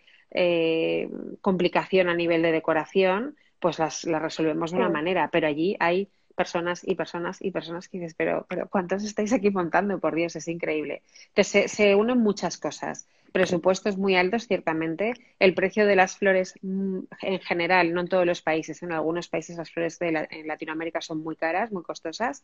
[1.41, 6.81] complicación a nivel de decoración, pues las, resolvemos de una manera, pero allí hay personas
[6.85, 9.99] y personas y personas que dices, pero, pero ¿cuántos estáis aquí montando?
[9.99, 11.01] Por Dios, es increíble.
[11.29, 13.07] Entonces, se, unen muchas cosas.
[13.31, 15.13] Presupuestos muy altos, ciertamente.
[15.39, 19.27] El precio de las flores mm, en general, no en todos los países, en algunos
[19.27, 22.43] países las flores de en Latinoamérica son muy caras, muy costosas,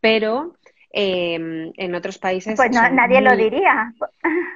[0.00, 0.56] pero
[0.92, 2.56] em, en otros países.
[2.56, 3.92] Pues nadie lo diría.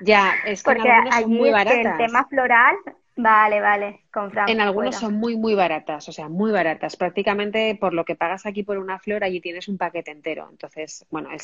[0.02, 2.00] Ya, es que en algunos son muy baratas.
[2.00, 2.76] el tema floral
[3.14, 4.50] Vale, vale, compramos.
[4.50, 6.96] En algunos son muy, muy baratas, o sea, muy baratas.
[6.96, 10.48] Prácticamente por lo que pagas aquí por una flor, allí tienes un paquete entero.
[10.50, 11.42] Entonces, bueno, es,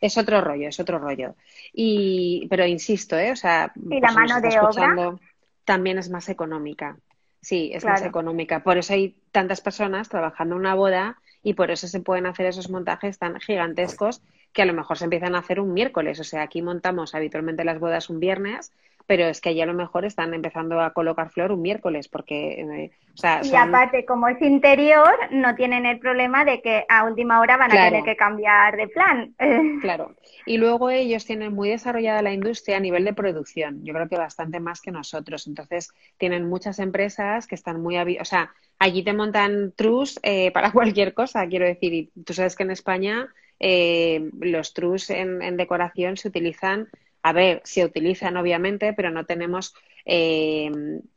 [0.00, 1.34] es, otro rollo, es otro rollo.
[1.72, 3.32] Y, pero insisto, ¿eh?
[3.32, 5.16] O sea, ¿Y la pues, mano de obra?
[5.64, 6.96] También es más económica.
[7.42, 8.62] Sí, es más económica.
[8.62, 12.46] Por eso hay tantas personas trabajando en una boda y por eso se pueden hacer
[12.46, 14.22] esos montajes tan gigantescos
[14.52, 16.20] que a lo mejor se empiezan a hacer un miércoles.
[16.20, 18.72] O sea, aquí montamos habitualmente las bodas un viernes,
[19.06, 22.60] pero es que allí a lo mejor están empezando a colocar flor un miércoles, porque.
[22.60, 27.04] Eh, o sea, Y aparte, como es interior, no tienen el problema de que a
[27.04, 29.34] última hora van a tener que cambiar de plan.
[29.82, 30.14] Claro.
[30.46, 33.84] Y luego ellos tienen muy desarrollada la industria a nivel de producción.
[33.84, 35.46] Yo creo que bastante más que nosotros.
[35.46, 37.96] Entonces, tienen muchas empresas que están muy.
[37.98, 41.92] O sea, allí te montan trus eh, para cualquier cosa, quiero decir.
[41.92, 46.88] Y tú sabes que en España eh, los trus en decoración se utilizan
[47.22, 50.70] a ver, se utilizan obviamente, pero no tenemos eh,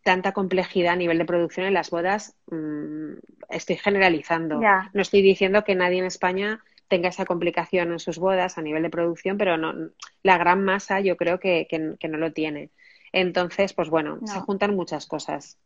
[0.04, 2.36] tanta complejidad a nivel de producción en las bodas.
[2.48, 3.14] Mm,
[3.50, 4.60] estoy generalizando.
[4.60, 8.84] No estoy diciendo que nadie en España tenga esa complicación en sus bodas a nivel
[8.84, 9.74] de producción, pero no,
[10.22, 11.68] la gran masa yo creo que,
[12.08, 12.70] no lo tiene.
[13.12, 15.58] Entonces, pues bueno, se juntan muchas cosas.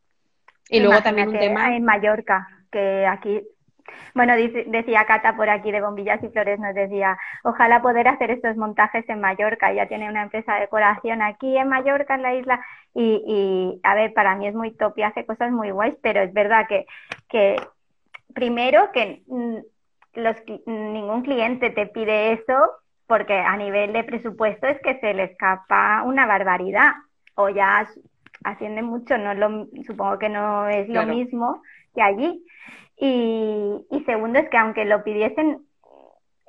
[0.69, 1.75] Y luego también un tema.
[1.75, 3.41] En Mallorca, que aquí
[4.13, 8.57] bueno, decía Cata por aquí de Bombillas y Flores, nos decía, ojalá poder hacer estos
[8.57, 9.71] montajes en Mallorca.
[9.73, 12.65] Ya tiene una empresa de decoración aquí en Mallorca, en la isla.
[12.93, 16.21] Y, y a ver, para mí es muy top y hace cosas muy guays, pero
[16.21, 16.85] es verdad que,
[17.29, 17.55] que
[18.33, 19.23] primero que
[20.13, 22.57] los, ningún cliente te pide eso
[23.07, 26.91] porque a nivel de presupuesto es que se le escapa una barbaridad
[27.35, 27.87] o ya
[28.43, 31.61] asciende mucho, no lo, supongo que no es lo mismo
[32.01, 32.43] allí.
[32.97, 35.61] Y, segundo es que aunque lo pidiesen,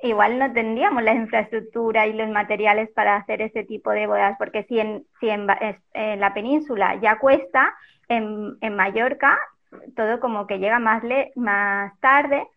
[0.01, 4.63] igual no tendríamos la infraestructura y los materiales para hacer ese tipo de bodas, porque
[4.63, 7.73] si en, si en, la península ya cuesta,
[8.09, 9.39] en, en, Mallorca
[9.95, 12.47] todo como que llega más, le, más tarde,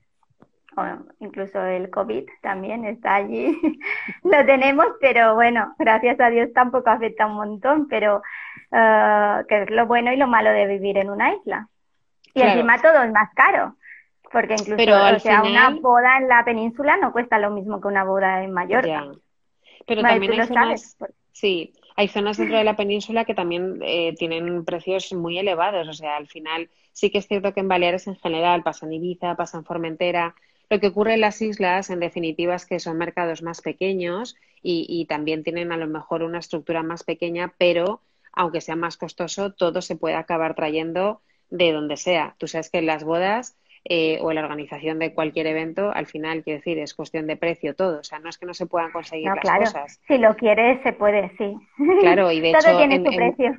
[0.76, 0.82] o
[1.20, 3.56] incluso el COVID también está allí,
[4.24, 8.22] lo tenemos, pero bueno, gracias a Dios tampoco afecta un montón, pero
[8.72, 11.68] uh, que es lo bueno y lo malo de vivir en una isla.
[12.34, 13.76] Y encima todo es más caro.
[14.30, 18.02] Porque incluso, o sea, una boda en la península no cuesta lo mismo que una
[18.02, 19.12] boda en Mallorca.
[19.86, 20.96] Pero también hay zonas,
[21.30, 25.86] sí, hay zonas dentro de la península que también eh, tienen precios muy elevados.
[25.86, 28.94] O sea, al final sí que es cierto que en Baleares en general, pasa en
[28.94, 30.34] Ibiza, pasa en Formentera.
[30.68, 34.86] Lo que ocurre en las islas, en definitiva, es que son mercados más pequeños y,
[34.88, 38.00] y también tienen a lo mejor una estructura más pequeña, pero
[38.32, 41.20] aunque sea más costoso, todo se puede acabar trayendo
[41.50, 42.34] de donde sea.
[42.38, 46.42] Tú sabes que en las bodas eh, o la organización de cualquier evento, al final,
[46.42, 48.00] quiero decir, es cuestión de precio todo.
[48.00, 50.00] O sea, no es que no se puedan conseguir las cosas.
[50.08, 51.54] Si lo quieres, se puede, sí.
[52.00, 53.58] Claro, y de todo tiene su precio.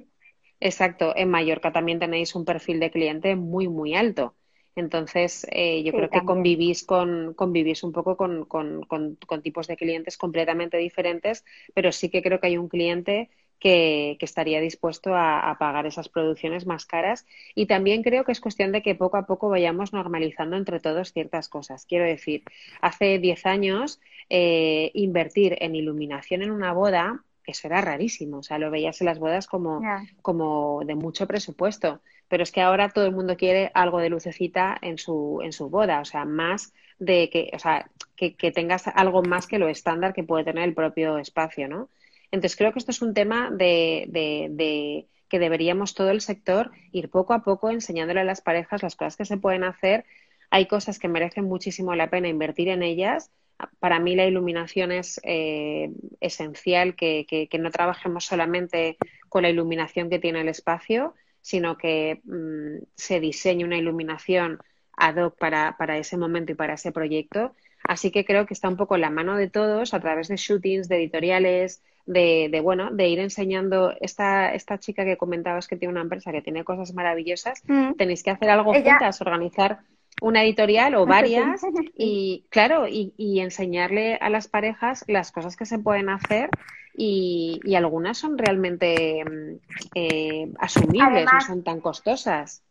[0.60, 4.36] exacto, en Mallorca también tenéis un perfil de cliente muy, muy alto.
[4.76, 9.78] Entonces, eh, yo creo que convivís, con, convivís un poco con, con, con, tipos de
[9.78, 15.56] clientes completamente diferentes, pero sí que creo que hay un cliente que, estaría dispuesto a,
[15.60, 17.26] pagar esas producciones más caras.
[17.54, 21.14] Y también creo que es cuestión de que poco a poco vayamos normalizando entre todos
[21.14, 21.86] ciertas cosas.
[21.86, 22.44] Quiero decir,
[22.82, 28.38] hace 10 años eh, invertir en iluminación en una boda, eso era rarísimo.
[28.38, 29.82] O sea, lo veías en las bodas como,
[30.22, 32.02] como de mucho presupuesto.
[32.28, 35.70] Pero es que ahora todo el mundo quiere algo de lucecita en su, en su
[35.70, 39.68] boda, o sea, más de que, o sea, que, que tengas algo más que lo
[39.68, 41.90] estándar que puede tener el propio espacio, ¿no?
[42.32, 47.34] Entonces, creo que esto es un tema de, que deberíamos todo el sector ir poco
[47.34, 50.06] a poco enseñándole a las parejas las cosas que se pueden hacer.
[50.50, 53.32] Hay cosas que merecen muchísimo la pena invertir en ellas.
[53.80, 58.98] Para mí la iluminación es eh, esencial, que, que, no trabajemos solamente
[59.30, 64.60] con la iluminación que tiene el espacio, sino que mm, se diseñe una iluminación
[64.98, 67.54] ad hoc para ese momento y para ese proyecto.
[67.88, 70.38] Así que creo que está un poco en la mano de todos a través de
[70.38, 75.76] shootings, de editoriales, de, de, bueno, de ir enseñando esta, esta chica que comentabas que
[75.76, 77.94] tiene una empresa que tiene cosas maravillosas, mm.
[77.94, 79.80] tenéis que hacer algo juntas, organizar
[80.22, 81.62] una editorial o varias
[81.98, 86.50] y claro, y, y, enseñarle a las parejas las cosas que se pueden hacer
[86.98, 89.56] y, y algunas son realmente mm,
[89.96, 92.64] eh, asumibles, no son tan costosas.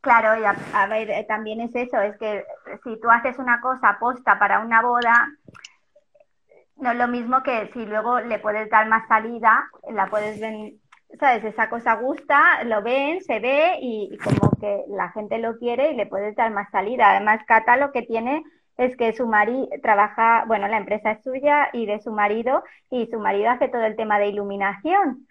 [0.00, 2.44] Claro, y a, ver, eh, también es eso, es que
[2.82, 5.30] si tú haces una cosa aposta para una boda,
[6.76, 10.72] no es lo mismo que si luego le puedes dar más salida, la puedes ver,
[11.18, 11.44] ¿sabes?
[11.44, 15.96] Esa cosa gusta, lo ven, se ve y, como que la gente lo quiere y
[15.96, 17.10] le puedes dar más salida.
[17.10, 18.42] Además, Cata lo que tiene
[18.76, 23.06] es que su marido trabaja, bueno, la empresa es suya y de su marido y
[23.06, 25.26] su marido hace todo el tema de iluminación.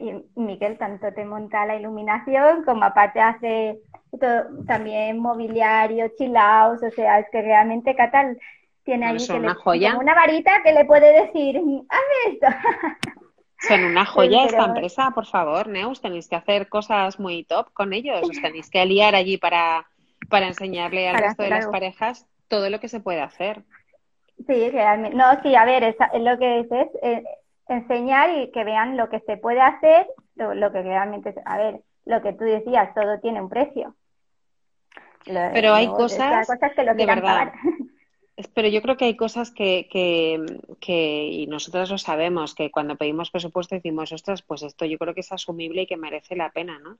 [0.00, 3.80] Y Miguel tanto te monta la iluminación como aparte hace
[4.20, 8.36] todo, también mobiliario, chilaos, o sea, es que realmente Cata
[8.88, 9.98] tiene ahí una, joya.
[9.98, 12.46] una varita que le puede decir, hazme esto.
[13.68, 17.92] Son una joya esta empresa, por favor, Neus, tenéis que hacer cosas muy top con
[17.92, 19.84] ellos, os tenéis que aliar allí para,
[20.30, 23.62] para enseñarle al resto de las parejas todo lo que se puede hacer.
[24.46, 25.14] Sí, realmente.
[25.14, 27.24] No, sí, a ver, es, lo que es, es eh,
[27.68, 32.22] enseñar y que vean lo que se puede hacer, lo, que realmente, a ver, lo
[32.22, 33.94] que tú decías, todo tiene un precio.
[35.26, 37.52] Pero hay cosas, que lo de verdad.
[38.54, 40.40] Pero yo creo que hay cosas que, que,
[40.80, 45.14] que, y nosotros lo sabemos, que cuando pedimos presupuesto decimos, ostras, pues esto yo creo
[45.14, 46.98] que es asumible y que merece la pena, ¿no?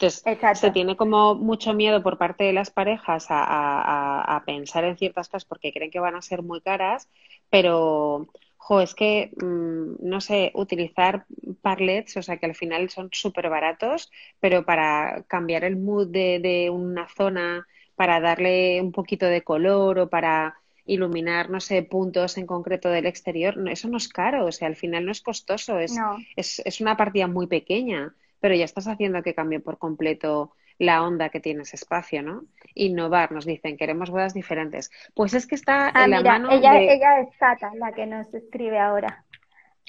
[0.00, 0.24] Entonces,
[0.58, 4.96] se tiene como mucho miedo por parte de las parejas a, a, a, pensar en
[4.96, 7.08] ciertas cosas porque creen que van a ser muy caras,
[7.50, 11.26] pero, jo, es que, mm, no sé, utilizar
[11.60, 16.40] parlets, o sea, que al final son súper baratos, pero para cambiar el mood de,
[16.40, 20.59] de una zona, para darle un poquito de color o para
[20.90, 24.76] iluminar, no sé, puntos en concreto del exterior, eso no es caro, o sea, al
[24.76, 25.96] final no es costoso, es,
[26.34, 31.02] es, es, una partida muy pequeña, pero ya estás haciendo que cambie por completo la
[31.02, 32.44] onda que tiene ese espacio, ¿no?
[32.74, 34.90] Innovar, nos dicen, queremos bodas diferentes.
[35.14, 38.32] Pues es que está ah, en la mano ella, ella es Cata, la que nos
[38.34, 39.24] escribe ahora.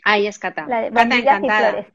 [0.03, 0.67] Ahí es Cata.
[0.67, 1.87] Cata encantada.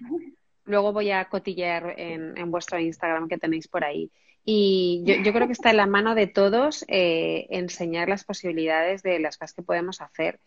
[0.64, 4.10] Luego voy a cotillear en, en vuestro Instagram que tenéis por ahí.
[4.48, 9.02] Y yo, yo, creo que está en la mano de todos eh, enseñar las posibilidades
[9.02, 10.38] de las cosas que podemos hacer,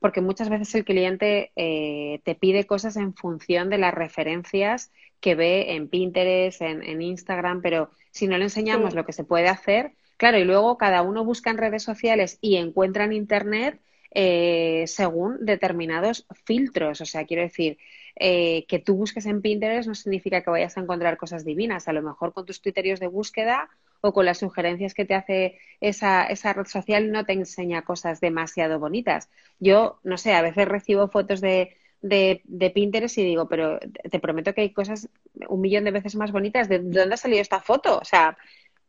[0.00, 5.34] porque muchas veces el cliente eh, te pide cosas en función de las referencias que
[5.34, 9.48] ve en Pinterest, en, en Instagram, pero si no le enseñamos lo que se puede
[9.48, 13.80] hacer, claro, y luego cada uno busca en redes sociales y encuentra en Internet
[14.14, 17.00] eh, según determinados filtros.
[17.00, 17.78] O sea, quiero decir,
[18.16, 21.88] eh, que tú busques en Pinterest no significa que vayas a encontrar cosas divinas.
[21.88, 23.68] A lo mejor con tus criterios de búsqueda
[24.00, 28.20] o con las sugerencias que te hace esa, esa red social no te enseña cosas
[28.20, 29.30] demasiado bonitas.
[29.58, 34.18] Yo, no sé, a veces recibo fotos de, de, de, Pinterest y digo, pero te
[34.20, 35.08] prometo que hay cosas
[35.48, 36.68] un millón de veces más bonitas.
[36.68, 37.98] ¿De dónde ha salido esta foto?
[37.98, 38.36] O sea,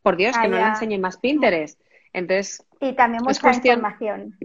[0.02, 1.80] por Dios, que no le enseñe más Pinterest.
[2.12, 4.36] Entonces, y también mucha información.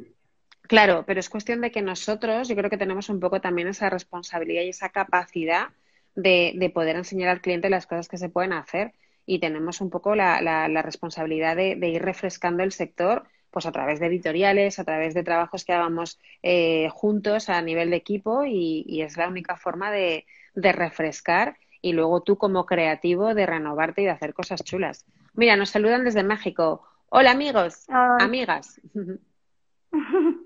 [0.69, 3.89] Claro, pero es cuestión de que nosotros, yo creo que tenemos un poco también esa
[3.89, 5.69] responsabilidad y esa capacidad
[6.13, 8.94] de, de poder enseñar al cliente las cosas que se pueden hacer
[9.25, 14.00] y tenemos un poco la, la, responsabilidad de, ir refrescando el sector pues a través
[14.00, 18.85] de editoriales, a través de trabajos que hagamos eh, juntos a nivel de equipo y,
[18.87, 24.04] y es la única forma de, de, refrescar y luego tú como creativo de renovarte
[24.04, 25.08] y de hacer cosas chulas.
[25.33, 26.83] Mira, nos saludan desde México.
[27.10, 28.79] Hola amigos, amigas.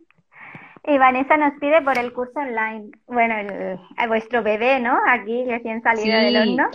[0.86, 2.92] Y Vanessa nos pide por el curso online.
[3.08, 5.00] Bueno, el, vuestro bebé, ¿no?
[5.08, 6.70] Aquí, recién salido del horno.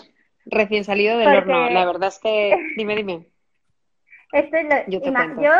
[0.46, 1.68] Recién salido del horno.
[1.68, 2.56] La verdad es que.
[2.76, 3.26] Dime, dime.
[4.32, 5.00] Esto es lo...
[5.00, 5.52] yo, yo,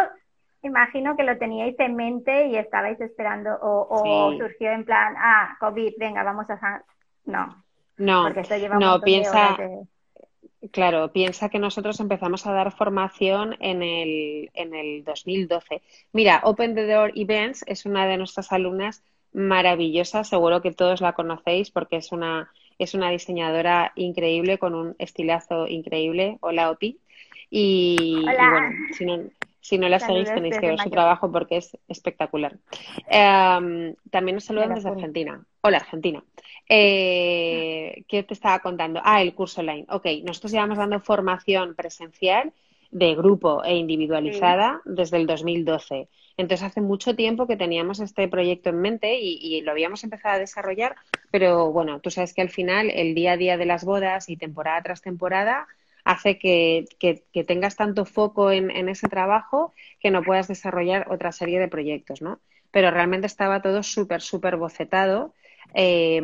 [0.63, 5.57] imagino que lo teníais en mente y estabais esperando, o, o surgió en plan, ah,
[5.61, 6.83] COVID, venga, vamos a
[7.25, 7.65] no.
[7.97, 8.31] No,
[8.79, 9.57] no, piensa,
[10.73, 15.83] claro, piensa que nosotros empezamos a dar formación en el, en el 2012.
[16.13, 19.03] Mira, Open the Door Events es una de nuestras alumnas
[19.33, 24.97] maravillosas, seguro que todos la conocéis porque es una, es una diseñadora increíble con un
[24.99, 26.39] estilazo increíble.
[26.41, 26.99] Hola, Oti.
[27.51, 29.25] Y, bueno, si no,
[29.69, 32.57] si no la seguís tenéis que ver su trabajo porque es espectacular.
[33.07, 35.45] Em, también nos saludan desde Argentina.
[35.61, 36.25] Hola, Argentina.
[36.67, 39.03] Eh, ¿Qué te estaba contando?
[39.05, 39.85] Ah, el curso online.
[39.91, 42.55] Ok, nosotros llevamos dando formación presencial
[42.91, 46.09] de grupo e individualizada desde el 2012.
[46.39, 50.37] Entonces, hace mucho tiempo que teníamos este proyecto en mente y, y, lo habíamos empezado
[50.37, 50.97] a desarrollar,
[51.31, 54.39] pero bueno, tú sabes que al final el día a día de las bodas y
[54.39, 55.67] temporada tras temporada
[56.09, 56.87] hace que,
[57.47, 62.41] tengas tanto foco en, ese trabajo que no puedas desarrollar otra serie de proyectos, ¿no?
[62.71, 65.35] Pero realmente estaba todo súper, súper bocetado.
[65.75, 66.23] Eh,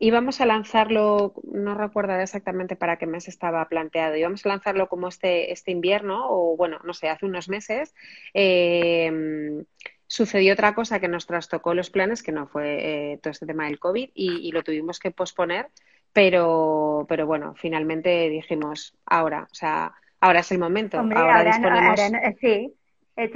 [0.00, 5.06] íbamos a lanzarlo, no recuerdo exactamente para qué mes estaba planteado, íbamos a lanzarlo como
[5.06, 7.94] este, este invierno o bueno, no sé, hace unos meses.
[8.34, 9.64] Eh,
[10.08, 13.66] sucedió otra cosa que nos trastocó los planes, que no fue eh, todo este tema
[13.66, 15.68] del COVID y, lo tuvimos que posponer
[16.16, 22.00] pero, pero bueno, finalmente dijimos ahora, o sea, ahora es el momento, ahora, disponemos,
[22.40, 22.74] sí,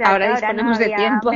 [0.03, 1.29] ahora disponemos de tiempo.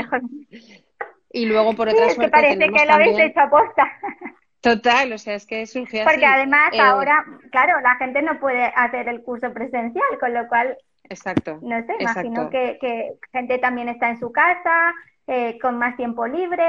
[1.31, 3.87] Y luego por otra sí, es que parece que lo habéis hecho aposta.
[4.59, 6.09] Total, o sea, es que surgió así.
[6.09, 10.47] Porque además eh, ahora, claro, la gente no puede hacer el curso presencial, con lo
[10.47, 14.95] cual, exacto, no sé, imagino que, que gente también está en su casa,
[15.27, 16.65] eh, con más tiempo libre,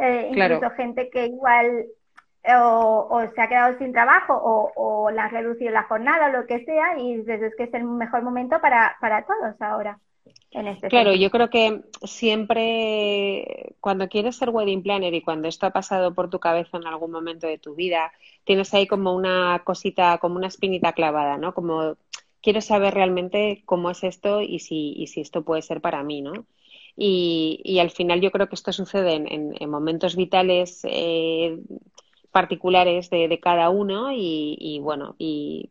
[0.00, 1.86] eh, incluso gente que igual
[2.60, 6.46] o, se ha quedado sin trabajo o, o le han reducido la jornada o lo
[6.46, 9.98] que sea y desde es que es el mejor momento para, para todos ahora.
[10.50, 15.66] En este claro, yo creo que siempre cuando quieres ser wedding planner y cuando esto
[15.66, 18.12] ha pasado por tu cabeza en algún momento de tu vida,
[18.44, 21.52] tienes ahí como una cosita, como una espinita clavada, ¿no?
[21.52, 21.96] Como
[22.42, 26.22] quiero saber realmente cómo es esto y si, y si esto puede ser para mí,
[26.22, 26.46] ¿no?
[26.96, 31.58] Y, y al final yo creo que esto sucede en, en, momentos vitales eh,
[32.38, 35.70] particulares de, cada uno y, bueno, y,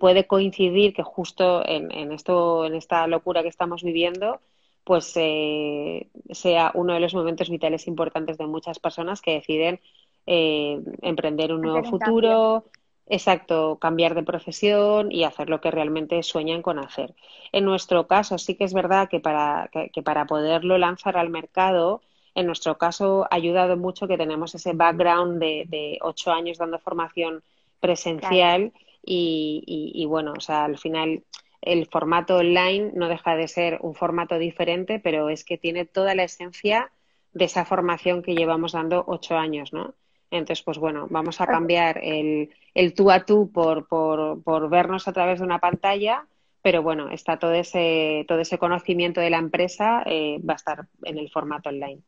[0.00, 4.40] puede coincidir que justo en, esto, en esta locura que estamos viviendo,
[4.82, 9.78] pues eh, sea uno de los momentos vitales importantes de muchas personas que deciden
[10.26, 12.64] eh, emprender un nuevo futuro,
[13.06, 17.14] exacto, cambiar de profesión y hacer lo que realmente sueñan con hacer.
[17.52, 22.00] En nuestro caso, sí que es verdad que para, que para poderlo lanzar al mercado,
[22.34, 27.42] en nuestro caso ha ayudado mucho que tenemos ese background de, ocho años dando formación
[27.80, 28.72] presencial
[29.02, 31.24] y, bueno, o sea, al final
[31.62, 36.14] el formato online no deja de ser un formato diferente, pero es que tiene toda
[36.14, 36.90] la esencia
[37.32, 39.94] de esa formación que llevamos dando ocho años, ¿no?
[40.30, 45.08] Entonces, pues bueno, vamos a cambiar el, el tú a tú por, por, por vernos
[45.08, 46.26] a través de una pantalla,
[46.62, 50.86] pero bueno, está todo ese, todo ese conocimiento de la empresa eh, va a estar
[51.02, 52.02] en el formato online.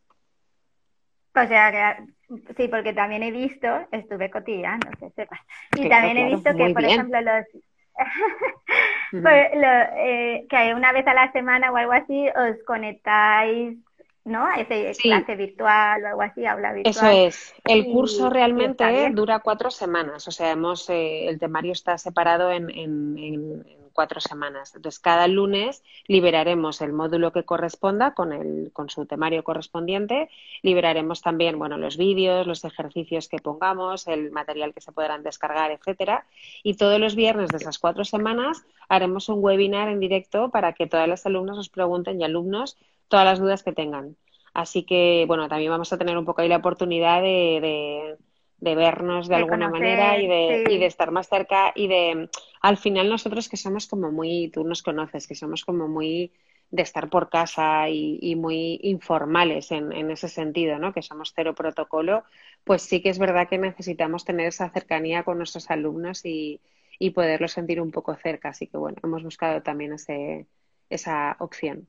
[1.34, 5.40] O sea, que, sí, porque también he visto, estuve cotillando, sé, sepas.
[5.76, 7.46] Y también he visto que, por ejemplo, los.
[9.10, 13.76] Pues, eh, que una vez a la semana o algo así os conectáis
[14.24, 14.48] ¿no?
[14.54, 16.94] Ese clase virtual o algo así, habla virtual.
[16.94, 17.54] Eso es.
[17.64, 20.28] El curso realmente dura cuatro semanas.
[20.28, 24.74] O sea, hemos, eh, el temario está separado en, en, en, cuatro semanas.
[24.74, 30.30] Entonces, cada lunes liberaremos el módulo que corresponda con, el, con su temario correspondiente.
[30.62, 35.70] Liberaremos también, bueno, los vídeos, los ejercicios que pongamos, el material que se podrán descargar,
[35.70, 36.26] etcétera.
[36.62, 40.86] Y todos los viernes de esas cuatro semanas haremos un webinar en directo para que
[40.86, 42.76] todas las alumnas os pregunten y alumnos
[43.08, 44.16] todas las dudas que tengan.
[44.54, 48.16] Así que, bueno, también vamos a tener un poco ahí la oportunidad de
[48.62, 52.28] de vernos de, alguna manera y de, y de estar más cerca y de,
[52.62, 56.32] al final nosotros que somos como muy, tú nos conoces, que somos como muy
[56.70, 60.94] de estar por casa y, muy informales en, en, ese sentido, ¿no?
[60.94, 62.24] Que somos cero protocolo,
[62.64, 66.60] pues sí que es verdad que necesitamos tener esa cercanía con nuestros alumnos y,
[66.98, 68.50] y poderlos sentir un poco cerca.
[68.50, 70.46] Así que bueno, hemos buscado también ese,
[70.88, 71.88] esa opción.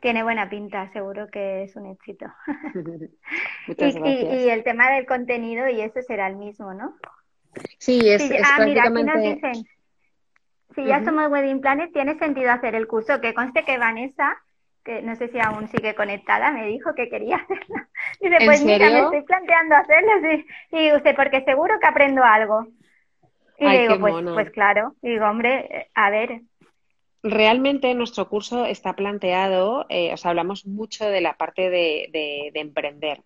[0.00, 2.26] Tiene buena pinta, seguro que es un éxito.
[3.66, 6.96] y, el tema del contenido y eso será el mismo, ¿no?
[7.78, 9.66] Sí, es, es ah, mira, aquí nos dicen,
[10.74, 13.20] si ya somos Wedding Planet, tiene sentido hacer el curso.
[13.20, 14.36] Que conste que Vanessa,
[14.84, 17.76] que no sé si aún sigue conectada, me dijo que quería hacerlo.
[18.20, 20.12] Dice, pues mira, me estoy planteando hacerlo.
[20.22, 20.46] Sí.
[20.72, 22.66] Y usted, porque seguro que aprendo algo.
[23.58, 24.94] Y le digo, pues, pues claro.
[25.02, 26.42] Y digo, hombre, a ver,
[27.22, 32.60] Realmente nuestro curso está planteado, eh, o sea, hablamos mucho de la parte de, de,
[32.60, 33.22] emprender.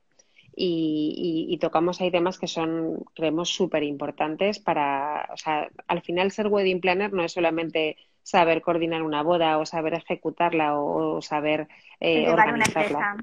[0.55, 6.49] Y, tocamos ahí temas que son, creemos, súper importantes para, o sea, al final ser
[6.49, 11.69] wedding planner no es solamente saber coordinar una boda o saber ejecutarla o, saber
[12.01, 13.17] eh, organizarla.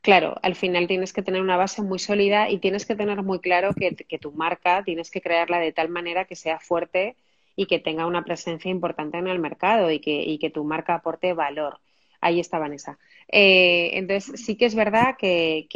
[0.00, 3.38] Claro, al final tienes que tener una base muy sólida y tienes que tener muy
[3.38, 7.16] claro que, que tu marca tienes que crearla de tal manera que sea fuerte
[7.54, 10.94] y que tenga una presencia importante en el mercado y que, y que tu marca
[10.94, 11.78] aporte valor.
[12.22, 12.98] Ahí está Vanessa.
[13.28, 15.66] Eh, entonces, sí que es verdad que,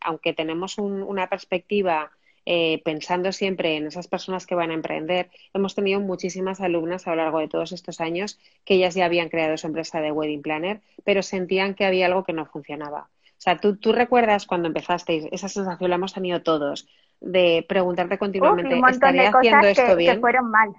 [0.00, 2.12] aunque tenemos una perspectiva
[2.44, 7.10] eh, pensando siempre en esas personas que van a emprender, hemos tenido muchísimas alumnas a
[7.10, 10.42] lo largo de todos estos años que ellas ya habían creado su empresa de Wedding
[10.42, 13.08] Planner, pero sentían que había algo que no funcionaba.
[13.30, 16.86] O sea, tú, tú recuerdas cuando empezasteis, esa sensación la hemos tenido todos,
[17.20, 20.14] de preguntarte continuamente, ¿estaría haciendo esto bien?
[20.16, 20.74] Que fueron mal.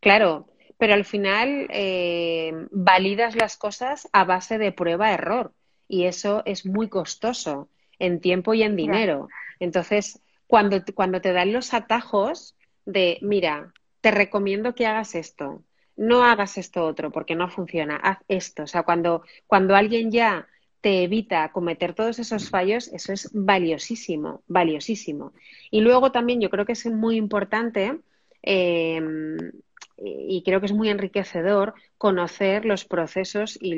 [0.00, 0.46] Claro,
[0.78, 5.52] pero al final eh, validas las cosas a base de prueba-error
[5.88, 7.68] y eso es muy costoso
[7.98, 9.28] en tiempo y en dinero.
[9.58, 15.62] Entonces, cuando, cuando te dan los atajos de, mira, te recomiendo que hagas esto,
[15.96, 18.64] no hagas esto otro porque no funciona, haz esto.
[18.64, 20.46] O sea, cuando, cuando alguien ya
[20.82, 25.32] te evita cometer todos esos fallos, eso es valiosísimo, valiosísimo.
[25.70, 27.98] Y luego también yo creo que es muy importante
[28.42, 29.00] eh,
[29.98, 33.76] y creo que es muy enriquecedor conocer los procesos y,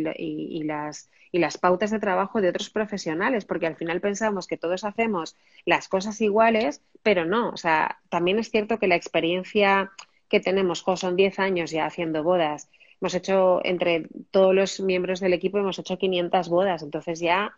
[0.64, 4.85] las, y las pautas de trabajo de otros profesionales, porque al final pensamos que todos
[4.85, 7.51] hacemos las cosas iguales, pero no.
[7.51, 9.93] O sea, también es cierto que la experiencia
[10.29, 12.69] que tenemos, son 10 años ya haciendo bodas,
[13.01, 17.57] hemos hecho, entre todos los miembros del equipo, hemos hecho 500 bodas, entonces ya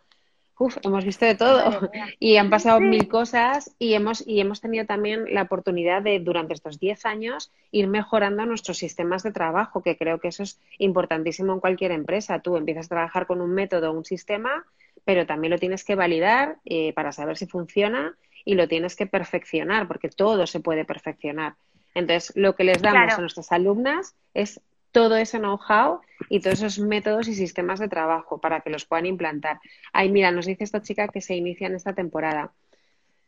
[0.61, 1.89] Uf, hemos visto de todo
[2.19, 6.53] y han pasado mil cosas y hemos, y hemos tenido también la oportunidad de, durante
[6.53, 11.51] estos 10 años, ir mejorando nuestros sistemas de trabajo, que creo que eso es importantísimo
[11.51, 12.41] en cualquier empresa.
[12.43, 14.63] Tú empiezas a trabajar con un método, un sistema,
[15.03, 19.07] pero también lo tienes que validar eh, para saber si funciona y lo tienes que
[19.07, 21.55] perfeccionar, porque todo se puede perfeccionar.
[21.95, 24.61] Entonces, lo que les damos a nuestras alumnas es
[24.91, 29.05] todo ese know-how y todos esos métodos y sistemas de trabajo para que los puedan
[29.05, 29.59] implantar.
[29.93, 32.51] Ay, mira, nos dice esta chica que se inicia en esta temporada.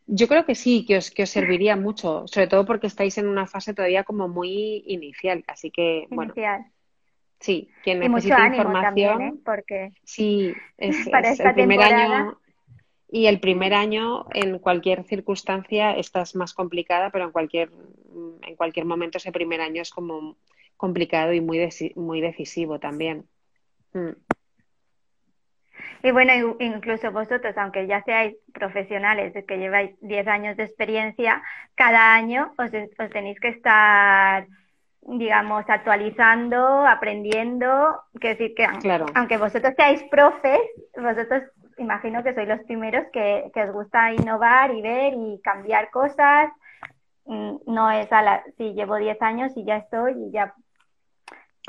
[0.05, 3.27] Yo creo que sí, que os, que os serviría mucho, sobre todo porque estáis en
[3.27, 6.33] una fase todavía como muy inicial, así que, bueno.
[7.39, 9.21] Sí, quien necesita información.
[9.21, 9.33] ¿eh?
[9.43, 10.95] Porque sí, es,
[11.39, 12.37] el primer año
[13.09, 17.69] y el primer año en cualquier circunstancia estás más complicada, pero en cualquier
[18.43, 20.37] en cualquier momento ese primer año es como
[20.77, 23.25] complicado y muy, muy decisivo también.
[23.93, 24.11] Mm.
[26.03, 31.41] Y bueno, incluso vosotros, aunque ya seáis profesionales, que lleváis 10 años de experiencia,
[31.75, 32.71] cada año os,
[33.09, 34.47] tenéis que estar,
[35.01, 38.01] digamos, actualizando, aprendiendo.
[38.19, 38.67] Quiero decir que,
[39.15, 40.59] aunque vosotros seáis profes,
[40.97, 41.43] vosotros
[41.77, 46.51] imagino que sois los primeros que, que os gusta innovar y ver y cambiar cosas.
[47.25, 50.53] Mm, no es a la, si llevo 10 años y ya estoy y ya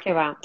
[0.04, 0.38] que va.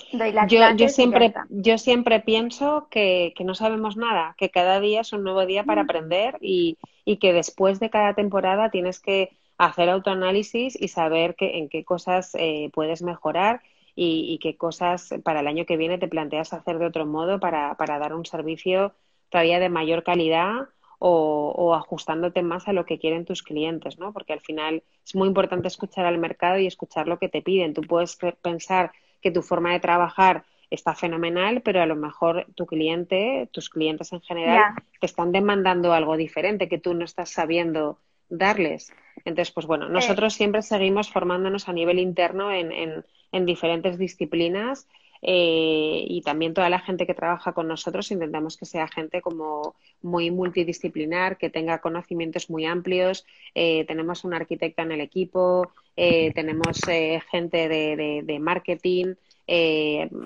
[0.47, 5.11] Yo, yo, siempre, yo siempre pienso que, que, no sabemos nada, que cada día es
[5.11, 5.85] un nuevo día para mm.
[5.85, 11.57] aprender y, y, que después de cada temporada tienes que hacer autoanálisis y saber que,
[11.57, 13.61] en qué cosas eh, puedes mejorar
[13.95, 17.41] y, y, qué cosas para el año que viene te planteas hacer de otro modo
[17.41, 18.93] para, para dar un servicio
[19.29, 24.13] todavía de mayor calidad o, o, ajustándote más a lo que quieren tus clientes, ¿no?
[24.13, 27.73] Porque al final es muy importante escuchar al mercado y escuchar lo que te piden.
[27.73, 32.65] Tú puedes pensar que tu forma de trabajar está fenomenal, pero a lo mejor tu
[32.65, 37.99] cliente, tus clientes en general, te están demandando algo diferente que tú no estás sabiendo
[38.29, 38.93] darles.
[39.25, 44.87] Entonces, pues bueno, nosotros siempre seguimos formándonos a nivel interno en, en, en diferentes disciplinas
[45.21, 49.75] eh, y también toda la gente que trabaja con nosotros intentamos que sea gente como
[50.01, 53.25] muy multidisciplinar, que tenga conocimientos muy amplios.
[53.53, 55.71] Eh, tenemos un arquitecta en el equipo,
[56.01, 56.81] eh, tenemos
[57.29, 59.15] gente de, de marketing,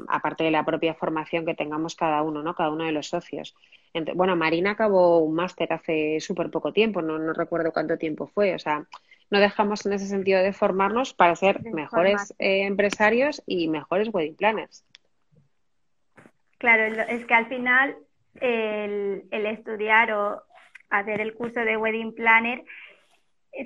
[0.07, 2.53] aparte de la propia formación que tengamos cada uno, ¿no?
[2.53, 3.55] Cada uno de los socios.
[4.15, 8.53] bueno, Marina acabó un máster hace súper poco tiempo, no, no recuerdo cuánto tiempo fue,
[8.53, 8.85] o sea,
[9.33, 14.35] no dejamos en ese sentido de formarnos para ser mejores eh, empresarios y mejores wedding
[14.35, 14.85] planners.
[16.59, 17.97] Claro, es que al final
[18.39, 20.43] el, estudiar o
[20.91, 22.63] hacer el curso de wedding planner,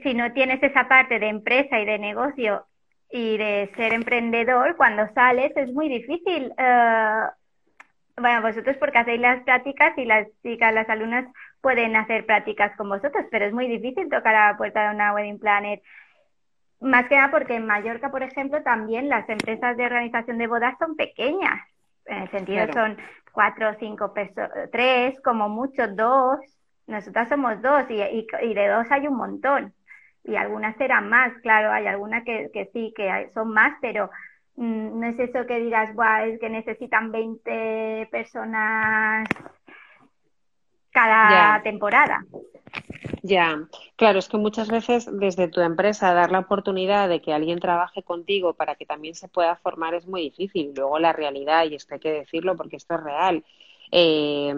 [0.01, 2.65] si no tienes esa parte de empresa y de negocio
[3.11, 6.53] y de ser emprendedor, cuando sales es muy difícil.
[6.57, 7.21] Eh,
[8.17, 11.25] bueno, vosotros porque hacéis las prácticas y las chicas, las alumnas
[11.61, 15.13] pueden hacer prácticas con vosotros, pero es muy difícil tocar a la puerta de una
[15.13, 15.81] wedding planner.
[16.79, 20.75] Más que nada porque en Mallorca, por ejemplo, también las empresas de organización de bodas
[20.79, 21.59] son pequeñas.
[22.05, 22.97] En el sentido son
[23.31, 26.39] cuatro o cinco personas, tres, como mucho dos.
[26.87, 29.73] nosotras somos dos y, y, de dos hay un montón.
[30.27, 34.09] Y algunas serán más, claro, hay algunas que, que sí, que son más, pero
[34.55, 39.27] mm, no es eso que digas, Buah, es que necesitan 20 personas
[40.91, 42.25] cada temporada.
[43.23, 43.59] Ya,
[43.95, 48.03] claro, es que muchas veces desde tu empresa dar la oportunidad de que alguien trabaje
[48.03, 50.73] contigo para que también se pueda formar es muy difícil.
[50.75, 53.43] Luego la realidad, y esto hay que decirlo porque esto es real,
[53.91, 54.55] eh,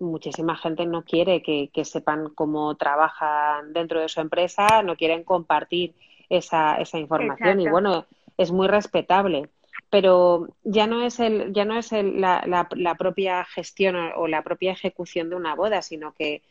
[0.00, 5.94] muchísima gente no quiere que, sepan cómo trabajan dentro de su empresa, no quieren compartir
[6.28, 9.48] esa, esa información y bueno, es muy respetable.
[9.88, 12.44] Pero ya no es, el, ya no es la,
[12.76, 16.42] la, propia gestión o, la propia ejecución de una boda, sino que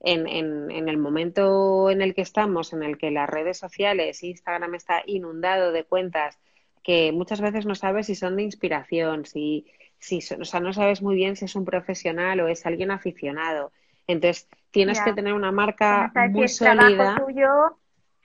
[0.00, 4.24] en, en, en, el momento en el que estamos, en el que las redes sociales,
[4.24, 6.38] Instagram está inundado de cuentas
[6.82, 9.66] que muchas veces no sabes si son de inspiración, si,
[9.98, 13.72] si o sea, no sabes muy bien si es un profesional o es alguien aficionado.
[14.06, 17.22] Entonces, tienes que tener una marca muy sólida.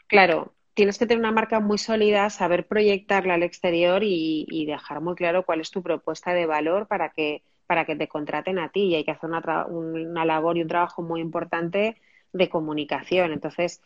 [0.08, 5.16] Claro, tienes que tener una marca muy sólida, saber proyectarla al exterior y, dejar muy
[5.16, 8.88] claro cuál es tu propuesta de valor para que, para que te contraten a ti.
[8.88, 11.98] Y hay que hacer una, una labor y un trabajo muy importante
[12.32, 13.34] de comunicación.
[13.34, 13.82] Entonces,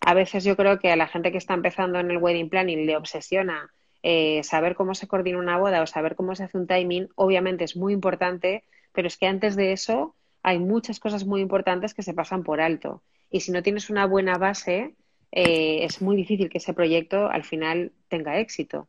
[0.00, 2.86] a veces yo creo que a la gente que está empezando en el wedding planning
[2.86, 3.72] le obsesiona
[4.02, 7.64] eh, saber cómo se coordina una boda o saber cómo se hace un timing, obviamente
[7.64, 12.02] es muy importante, pero es que antes de eso hay muchas cosas muy importantes que
[12.02, 13.02] se pasan por alto.
[13.30, 14.94] Y si no tienes una buena base,
[15.32, 18.88] eh, es muy difícil que ese proyecto al final tenga éxito.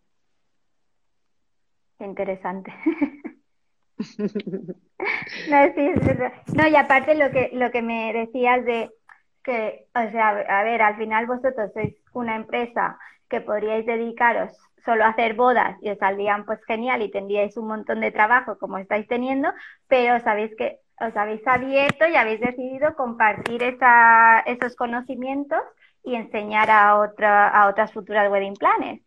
[2.00, 2.74] Interesante.
[6.56, 8.92] no, y aparte lo que, lo que me decías de
[9.44, 12.98] que, o sea, a ver, al final vosotros sois una empresa
[13.32, 14.52] que podríais dedicaros
[14.84, 18.78] solo hacer bodas y os saldrían pues genial y tendríais un montón de trabajo como
[18.78, 19.50] estáis teniendo,
[19.88, 25.62] pero sabéis que os habéis abierto y habéis decidido compartir esa, esos conocimientos
[26.04, 29.02] y enseñar a, otra, a otras futuras wedding planners.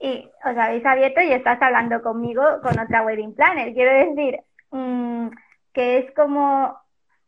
[0.00, 3.72] Y os habéis abierto y estás hablando conmigo con otra wedding planner.
[3.72, 4.40] Quiero decir
[4.72, 5.28] mm,
[5.72, 6.76] que es como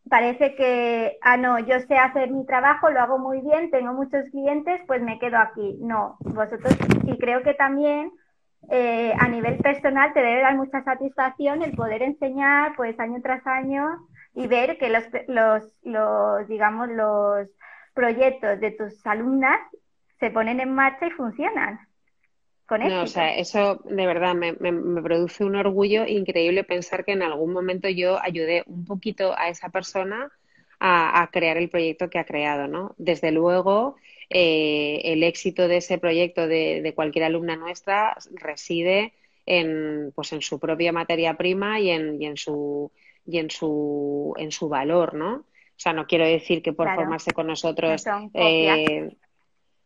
[0.08, 4.24] parece que, ah, no, yo sé hacer mi trabajo, lo hago muy bien, tengo muchos
[4.30, 5.78] clientes, pues me quedo aquí.
[5.80, 8.12] No, vosotros, y creo que también
[8.70, 13.46] eh, a nivel personal te debe dar mucha satisfacción el poder enseñar, pues año tras
[13.46, 13.86] año
[14.34, 17.48] y ver que los, los, los digamos, los
[17.94, 19.60] proyectos de tus alumnas
[20.20, 21.78] se ponen en marcha y funcionan.
[22.70, 27.22] No, o sea, eso de verdad me, me, produce un orgullo increíble pensar que en
[27.22, 30.32] algún momento yo ayudé un poquito a esa persona
[30.80, 32.94] a, crear el proyecto que ha creado, ¿no?
[32.98, 33.96] Desde luego,
[34.30, 39.12] eh, el éxito de ese proyecto de, de, cualquier alumna nuestra reside
[39.46, 42.90] en, pues en su propia materia prima y en, y en su
[43.26, 45.36] y en su en su valor, ¿no?
[45.36, 48.04] O sea, no quiero decir que por formarse con nosotros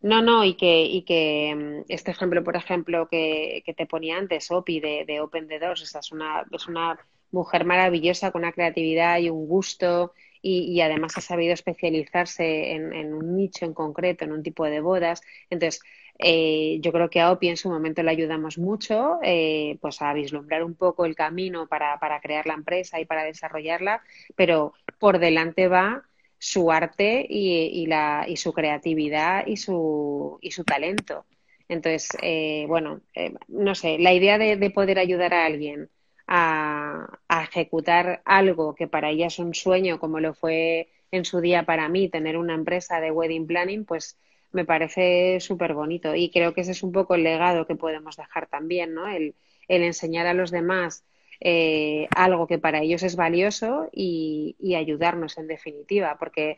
[0.01, 4.16] no, no, y que, y que mm, este ejemplo, por ejemplo, que, que te ponía
[4.16, 6.99] antes, Opi, de, Open the Doors, es una, es una
[7.30, 12.92] mujer maravillosa con una creatividad y un gusto y, y además ha sabido especializarse en,
[12.94, 15.20] en, un nicho en concreto, en un tipo de bodas.
[15.51, 15.82] Entonces,
[16.18, 20.12] eh, yo creo que a Opi en su momento le ayudamos mucho eh, pues a
[20.12, 24.03] vislumbrar un poco el camino para, para crear la empresa y para desarrollarla,
[24.34, 26.07] pero por delante va
[26.39, 31.26] su arte y, la, y su creatividad y su, y su talento.
[31.68, 35.91] Entonces, eh, bueno, eh, no sé, la idea de, poder ayudar a alguien
[36.26, 41.64] a, ejecutar algo que para ella es un sueño, como lo fue en su día
[41.64, 44.18] para mí, tener una empresa de wedding planning, pues
[44.53, 46.14] me parece súper bonito.
[46.14, 49.09] Y creo que ese es un poco el legado que podemos dejar también, ¿no?
[49.09, 49.34] El,
[49.68, 51.05] el enseñar a los demás
[51.41, 56.57] eh, algo que para ellos es valioso y, ayudarnos en definitiva, porque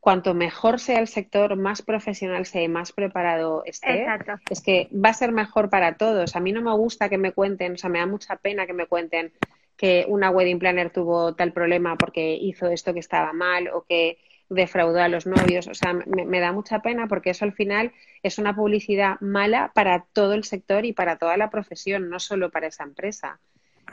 [0.00, 4.06] cuanto mejor sea el sector, más profesional sea y más preparado esté,
[4.48, 6.36] es que va a ser mejor para todos.
[6.36, 8.72] A mí no me gusta que me cuenten, o sea, me da mucha pena que
[8.74, 9.32] me cuenten
[9.76, 14.18] que una wedding planner tuvo tal problema porque hizo esto que estaba mal o que
[14.48, 15.68] defraudó a los novios.
[15.68, 19.72] O sea, me, me, da mucha pena porque eso al final es una publicidad mala
[19.74, 23.40] para todo el sector y para toda la profesión, no solo para esa empresa.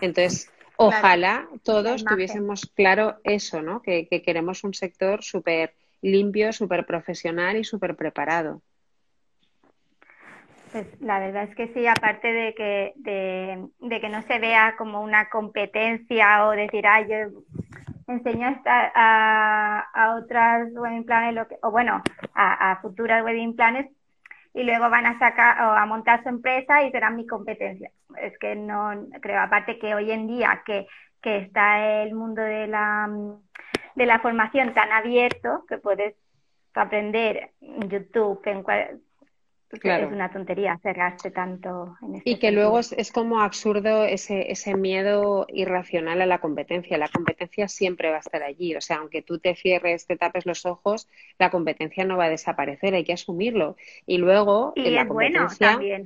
[0.01, 3.81] Entonces, ojalá todos tuviésemos claro eso, ¿no?
[3.81, 8.61] Que, queremos un sector súper limpio, súper profesional y súper preparado.
[10.71, 15.01] Pues la verdad es que sí, aparte de que, de, que no se vea como
[15.01, 17.41] una competencia o decir, ay, yo
[18.07, 23.87] enseño a, a, otras wedding planes, o bueno, a, a futuras wedding planes,
[24.55, 27.91] y luego van a sacar o a montar su empresa y serán mi competencia.
[28.17, 28.89] Es que no
[29.21, 30.87] creo, aparte que hoy en día que,
[31.21, 33.09] que está el mundo de la
[33.95, 36.15] de la formación tan abierto que puedes
[36.73, 38.63] aprender en YouTube, en
[39.83, 44.75] es una tontería cerrarse tanto en este Y que luego es, como absurdo ese, ese
[44.75, 46.97] miedo irracional a la competencia.
[46.97, 48.75] La competencia siempre va a estar allí.
[48.75, 51.07] O sea, aunque tú te cierres, te tapes los ojos,
[51.39, 52.95] la competencia no va a desaparecer.
[52.95, 53.75] Hay que asumirlo.
[54.05, 55.71] Y luego, y la competencia.
[55.71, 56.05] también.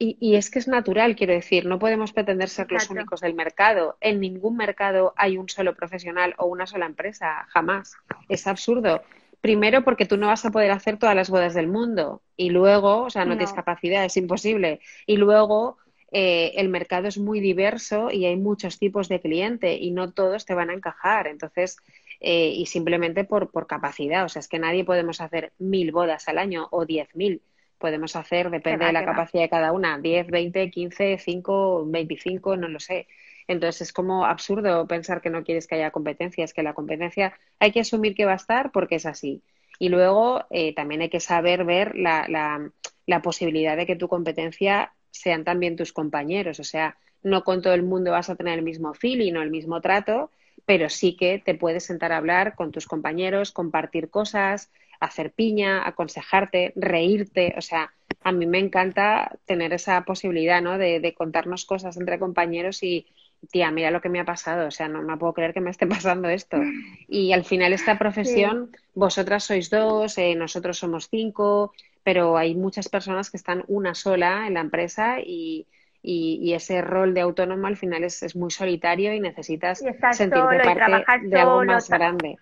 [0.00, 3.34] Y, y, es que es natural, quiero decir, no podemos pretender ser los únicos del
[3.34, 3.98] mercado.
[4.00, 7.96] En ningún mercado hay un solo profesional o una sola empresa, jamás.
[8.28, 9.02] Es absurdo.
[9.40, 13.02] Primero porque tú no vas a poder hacer todas las bodas del mundo y luego,
[13.02, 14.80] o sea, no, tienes capacidad, es imposible.
[15.06, 15.78] Y luego
[16.10, 20.44] eh, el mercado es muy diverso y hay muchos tipos de cliente y no todos
[20.44, 21.28] te van a encajar.
[21.28, 21.76] Entonces,
[22.20, 26.26] eh, y simplemente por, por capacidad, o sea, es que nadie podemos hacer mil bodas
[26.26, 27.40] al año o diez mil.
[27.78, 32.66] Podemos hacer, depende de la capacidad de cada una, diez, veinte, quince, cinco, veinticinco, no
[32.66, 33.06] lo sé.
[33.48, 37.32] Entonces es como absurdo pensar que no quieres que haya competencia, es que la competencia
[37.58, 39.42] hay que asumir que va a estar porque es así.
[39.78, 42.70] Y luego eh, también hay que saber ver la, la,
[43.06, 46.60] la posibilidad de que tu competencia sean también tus compañeros.
[46.60, 49.50] O sea, no con todo el mundo vas a tener el mismo feeling o el
[49.50, 50.30] mismo trato,
[50.66, 54.70] pero sí que te puedes sentar a hablar con tus compañeros, compartir cosas,
[55.00, 57.54] hacer piña, aconsejarte, reírte.
[57.56, 60.76] O sea, a mí me encanta tener esa posibilidad, ¿no?
[60.76, 63.06] De, de contarnos cosas entre compañeros y,
[63.50, 65.70] tía, mira lo que me ha pasado, o sea, no me puedo creer que me
[65.70, 66.58] esté pasando esto.
[67.06, 71.72] Y al final esta profesión, vosotras sois dos, eh, nosotros somos cinco,
[72.02, 75.66] pero hay muchas personas que están una sola en la empresa y,
[76.02, 81.04] y, ese rol de autónomo al final es, es muy solitario y necesitas sentirte parte
[81.22, 82.38] de algo más grande.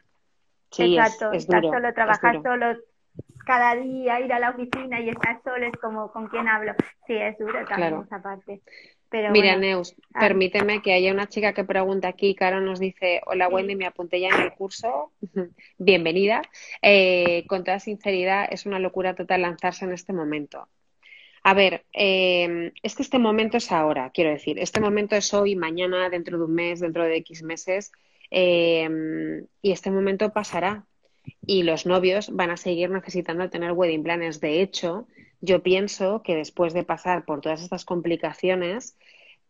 [0.70, 2.78] Sí, Exacto, es, duro, solo, trabajar solo
[3.46, 6.74] cada día, ir a la oficina y estar solo es como con quién hablo.
[7.06, 8.60] Sí, es duro también esa parte.
[9.12, 10.20] Mira, Neus, ah.
[10.20, 12.34] permíteme que haya una chica que pregunta aquí.
[12.34, 15.12] Caro nos dice: Hola, Wendy, me apunté ya en el curso.
[15.78, 16.42] Bienvenida.
[16.82, 20.68] Eh, con toda sinceridad, es una locura total lanzarse en este momento.
[21.44, 24.58] A ver, eh, es que este momento es ahora, quiero decir.
[24.58, 27.92] Este momento es hoy, mañana, dentro de un mes, dentro de X meses.
[28.32, 28.88] Eh,
[29.62, 30.84] y este momento pasará.
[31.46, 34.40] Y los novios van a seguir necesitando tener wedding planners.
[34.40, 35.06] De hecho,
[35.40, 38.96] yo pienso que después de pasar por todas estas complicaciones,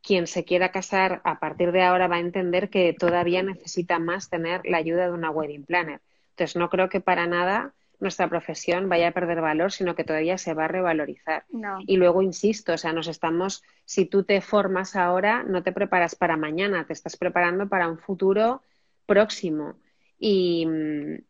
[0.02, 4.30] quien se quiera casar a partir de ahora va a entender que todavía necesita más
[4.30, 6.00] tener la ayuda de una wedding planner.
[6.30, 10.38] Entonces, no creo que para nada nuestra profesión vaya a perder valor, sino que todavía
[10.38, 11.44] se va a revalorizar.
[11.86, 16.14] Y luego, insisto, o sea, nos estamos, si tú te formas ahora, no te preparas
[16.14, 18.62] para mañana, te estás preparando para un futuro
[19.06, 19.76] próximo.
[20.18, 20.66] Y,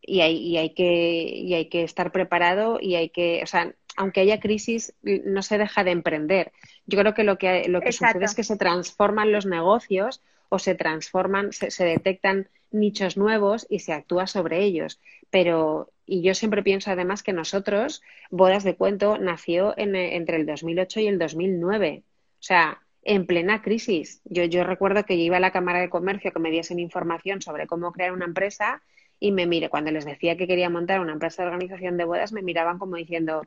[0.01, 3.75] y, hay, y, hay, que, y hay que estar preparado y hay que, o sea,
[3.97, 6.53] aunque haya crisis, no se deja de emprender.
[6.87, 10.59] Yo creo que lo que, lo que sucede es que se transforman los negocios o
[10.59, 15.01] se transforman, se, detectan nichos nuevos y se actúa sobre ellos.
[15.31, 21.01] Pero, y yo siempre pienso además que nosotros, Bodas de Cuento nació entre el 2008
[21.01, 22.05] y el 2009.
[22.07, 24.21] O sea, en plena crisis.
[24.25, 27.41] Yo, yo recuerdo que yo iba a la Cámara de Comercio que me diesen información
[27.41, 28.83] sobre cómo crear una empresa
[29.19, 32.33] y me mire, cuando les decía que quería montar una empresa de organización de bodas,
[32.33, 33.43] me miraban como diciendo,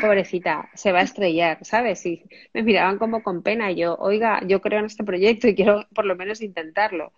[0.00, 2.04] pobrecita, se va a estrellar, ¿sabes?
[2.06, 3.70] Y me miraban como con pena.
[3.72, 7.12] Yo, oiga, yo creo en este proyecto y quiero por lo menos intentarlo.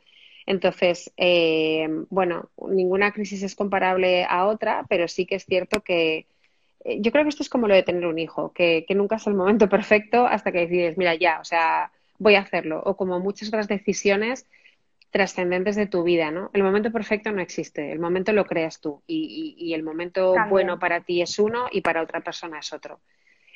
[0.47, 6.27] Entonces, eh, bueno, ninguna crisis es comparable a otra, pero sí que es cierto que
[6.85, 9.17] eh, yo creo que esto es como lo de tener un hijo, que, que nunca
[9.17, 12.83] es el momento perfecto hasta que decides, mira, ya, o sea, voy a hacerlo.
[12.85, 14.47] O como muchas otras decisiones
[15.13, 16.51] trascendentes de tu vida, ¿no?
[16.55, 21.03] El momento perfecto no existe, el momento lo creas tú y, el momento bueno para
[21.03, 22.99] ti es uno y para otra persona es otro.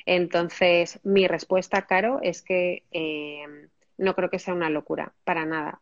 [0.05, 3.43] Entonces, mi respuesta, Caro, es que eh,
[3.97, 5.81] no creo que sea una locura, para nada.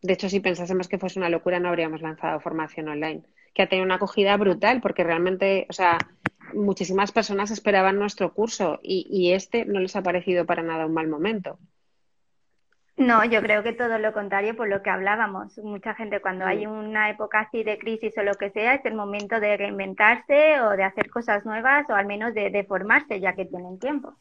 [0.00, 3.22] De hecho, si pensásemos que fuese una locura, no habríamos lanzado formación online,
[3.54, 5.98] que ha tenido una acogida brutal, porque realmente, o sea,
[6.54, 10.94] muchísimas personas esperaban nuestro curso y, y este no les ha parecido para nada un
[10.94, 11.58] mal momento.
[13.00, 15.56] No, yo creo que todo lo contrario por lo que hablábamos.
[15.56, 18.94] Mucha gente cuando hay una época así de crisis o lo que sea, es el
[18.94, 23.46] momento de reinventarse o de hacer cosas nuevas o al menos de, formarse ya que
[23.46, 24.12] tienen tiempo.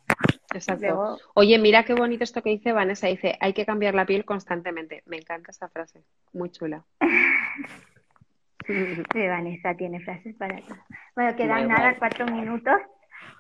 [0.54, 1.18] Exacto.
[1.34, 3.08] Oye, mira qué bonito esto que dice Vanessa.
[3.08, 5.04] Dice, hay que cambiar la piel constantemente.
[5.08, 6.02] Me encanta esa frase.
[6.32, 6.86] Muy chula.
[8.66, 10.78] sí, Vanessa tiene frases para todo.
[11.18, 12.80] Bueno, quedan nada, cuatro minutos.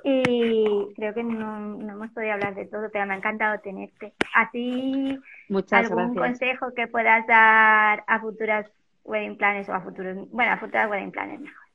[0.03, 4.13] Y creo que no, no, hemos podido hablar de todo, pero me ha encantado tenerte.
[4.33, 5.19] Así,
[5.49, 8.65] Muchas algún consejo que puedas dar a futuras
[9.03, 11.65] wedding planes o a futuros, bueno, a futuras wedding planes mejor.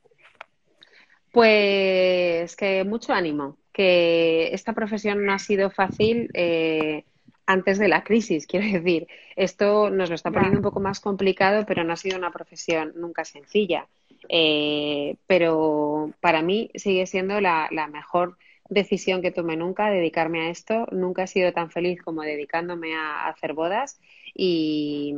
[1.33, 6.31] Pues que mucho ánimo, que esta profesión no ha sido fácil.
[6.33, 7.05] Eh,
[7.47, 9.07] antes de la crisis, quiero decir.
[9.37, 12.93] Esto nos lo está poniendo un poco más complicado, pero no ha sido una profesión
[12.97, 13.89] nunca sencilla.
[14.29, 18.39] Eh, pero para mí sigue siendo la, la mejor
[18.69, 20.87] decisión que tomé nunca, dedicarme a esto.
[20.93, 24.01] Nunca he sido tan feliz como dedicándome a, hacer bodas
[24.35, 25.15] y,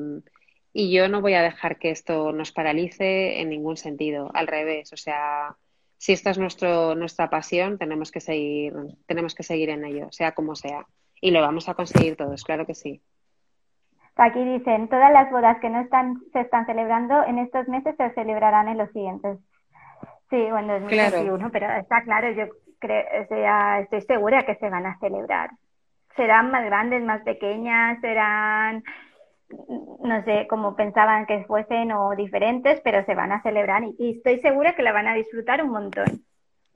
[0.72, 4.30] y, yo no voy a dejar que esto nos paralice en ningún sentido.
[4.34, 5.56] Al revés, o sea,
[5.98, 8.74] si esta es nuestro, nuestra pasión, tenemos que seguir,
[9.06, 10.86] tenemos que seguir en ello, sea como sea.
[11.26, 13.02] Y lo vamos a conseguir todos, claro que sí.
[14.14, 18.10] Aquí dicen, todas las bodas que no están, se están celebrando en estos meses se
[18.10, 19.40] celebrarán en los siguientes.
[20.30, 21.50] Sí, bueno, es muy claro.
[21.50, 22.44] pero está claro, yo
[22.78, 25.50] creo, sea, estoy segura que se van a celebrar.
[26.14, 28.84] Serán más grandes, más pequeñas, serán,
[29.48, 34.38] no sé, como pensaban que fuesen o diferentes, pero se van a celebrar y, estoy
[34.38, 36.06] segura que la van a disfrutar un montón.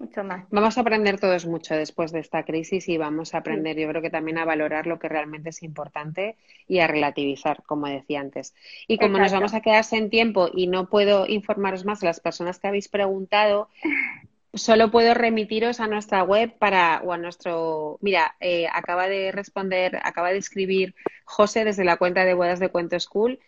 [0.01, 0.47] Mucho más.
[0.51, 4.01] Vamos a aprender todos mucho después de esta crisis y vamos a aprender, yo creo
[4.01, 6.37] que también a valorar lo que realmente es importante
[6.67, 8.55] y a relativizar, como decía antes.
[8.89, 12.19] Y como nos vamos a quedar sin tiempo y no puedo informaros más a las
[12.19, 13.69] personas que habéis preguntado,
[14.53, 20.01] Solo puedo remitiros a nuestra web para, o a nuestro, mira, eh, acaba de responder,
[20.03, 23.39] acaba de escribir José desde la cuenta de Bodas de Cuento School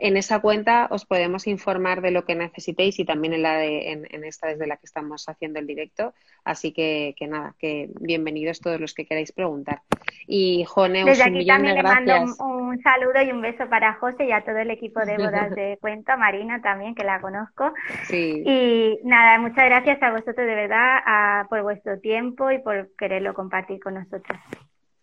[0.00, 3.92] en esa cuenta os podemos informar de lo que necesitéis y también en la de,
[3.92, 6.14] en, esta desde la que estamos haciendo el directo.
[6.42, 9.82] Así que, que nada, que bienvenidos todos los que queráis preguntar.
[10.26, 14.32] Y Jone, desde aquí también le mando un, saludo y un beso para José y
[14.32, 17.72] a todo el equipo de bodas de cuento, Marina también, que la conozco.
[18.04, 18.42] Sí.
[18.46, 23.80] Y nada, muchas gracias a vosotros de verdad por vuestro tiempo y por quererlo compartir
[23.80, 24.38] con nosotros.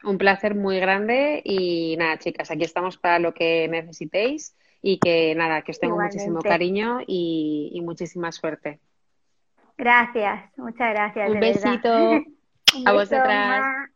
[0.04, 5.36] Un placer muy grande y nada, chicas, aquí estamos para lo que necesitéis y que
[5.36, 8.80] nada, que os tengo muchísimo cariño y, muchísima suerte.
[9.78, 11.30] Gracias, muchas gracias.
[11.30, 11.90] Un besito
[12.86, 13.90] a vosotras.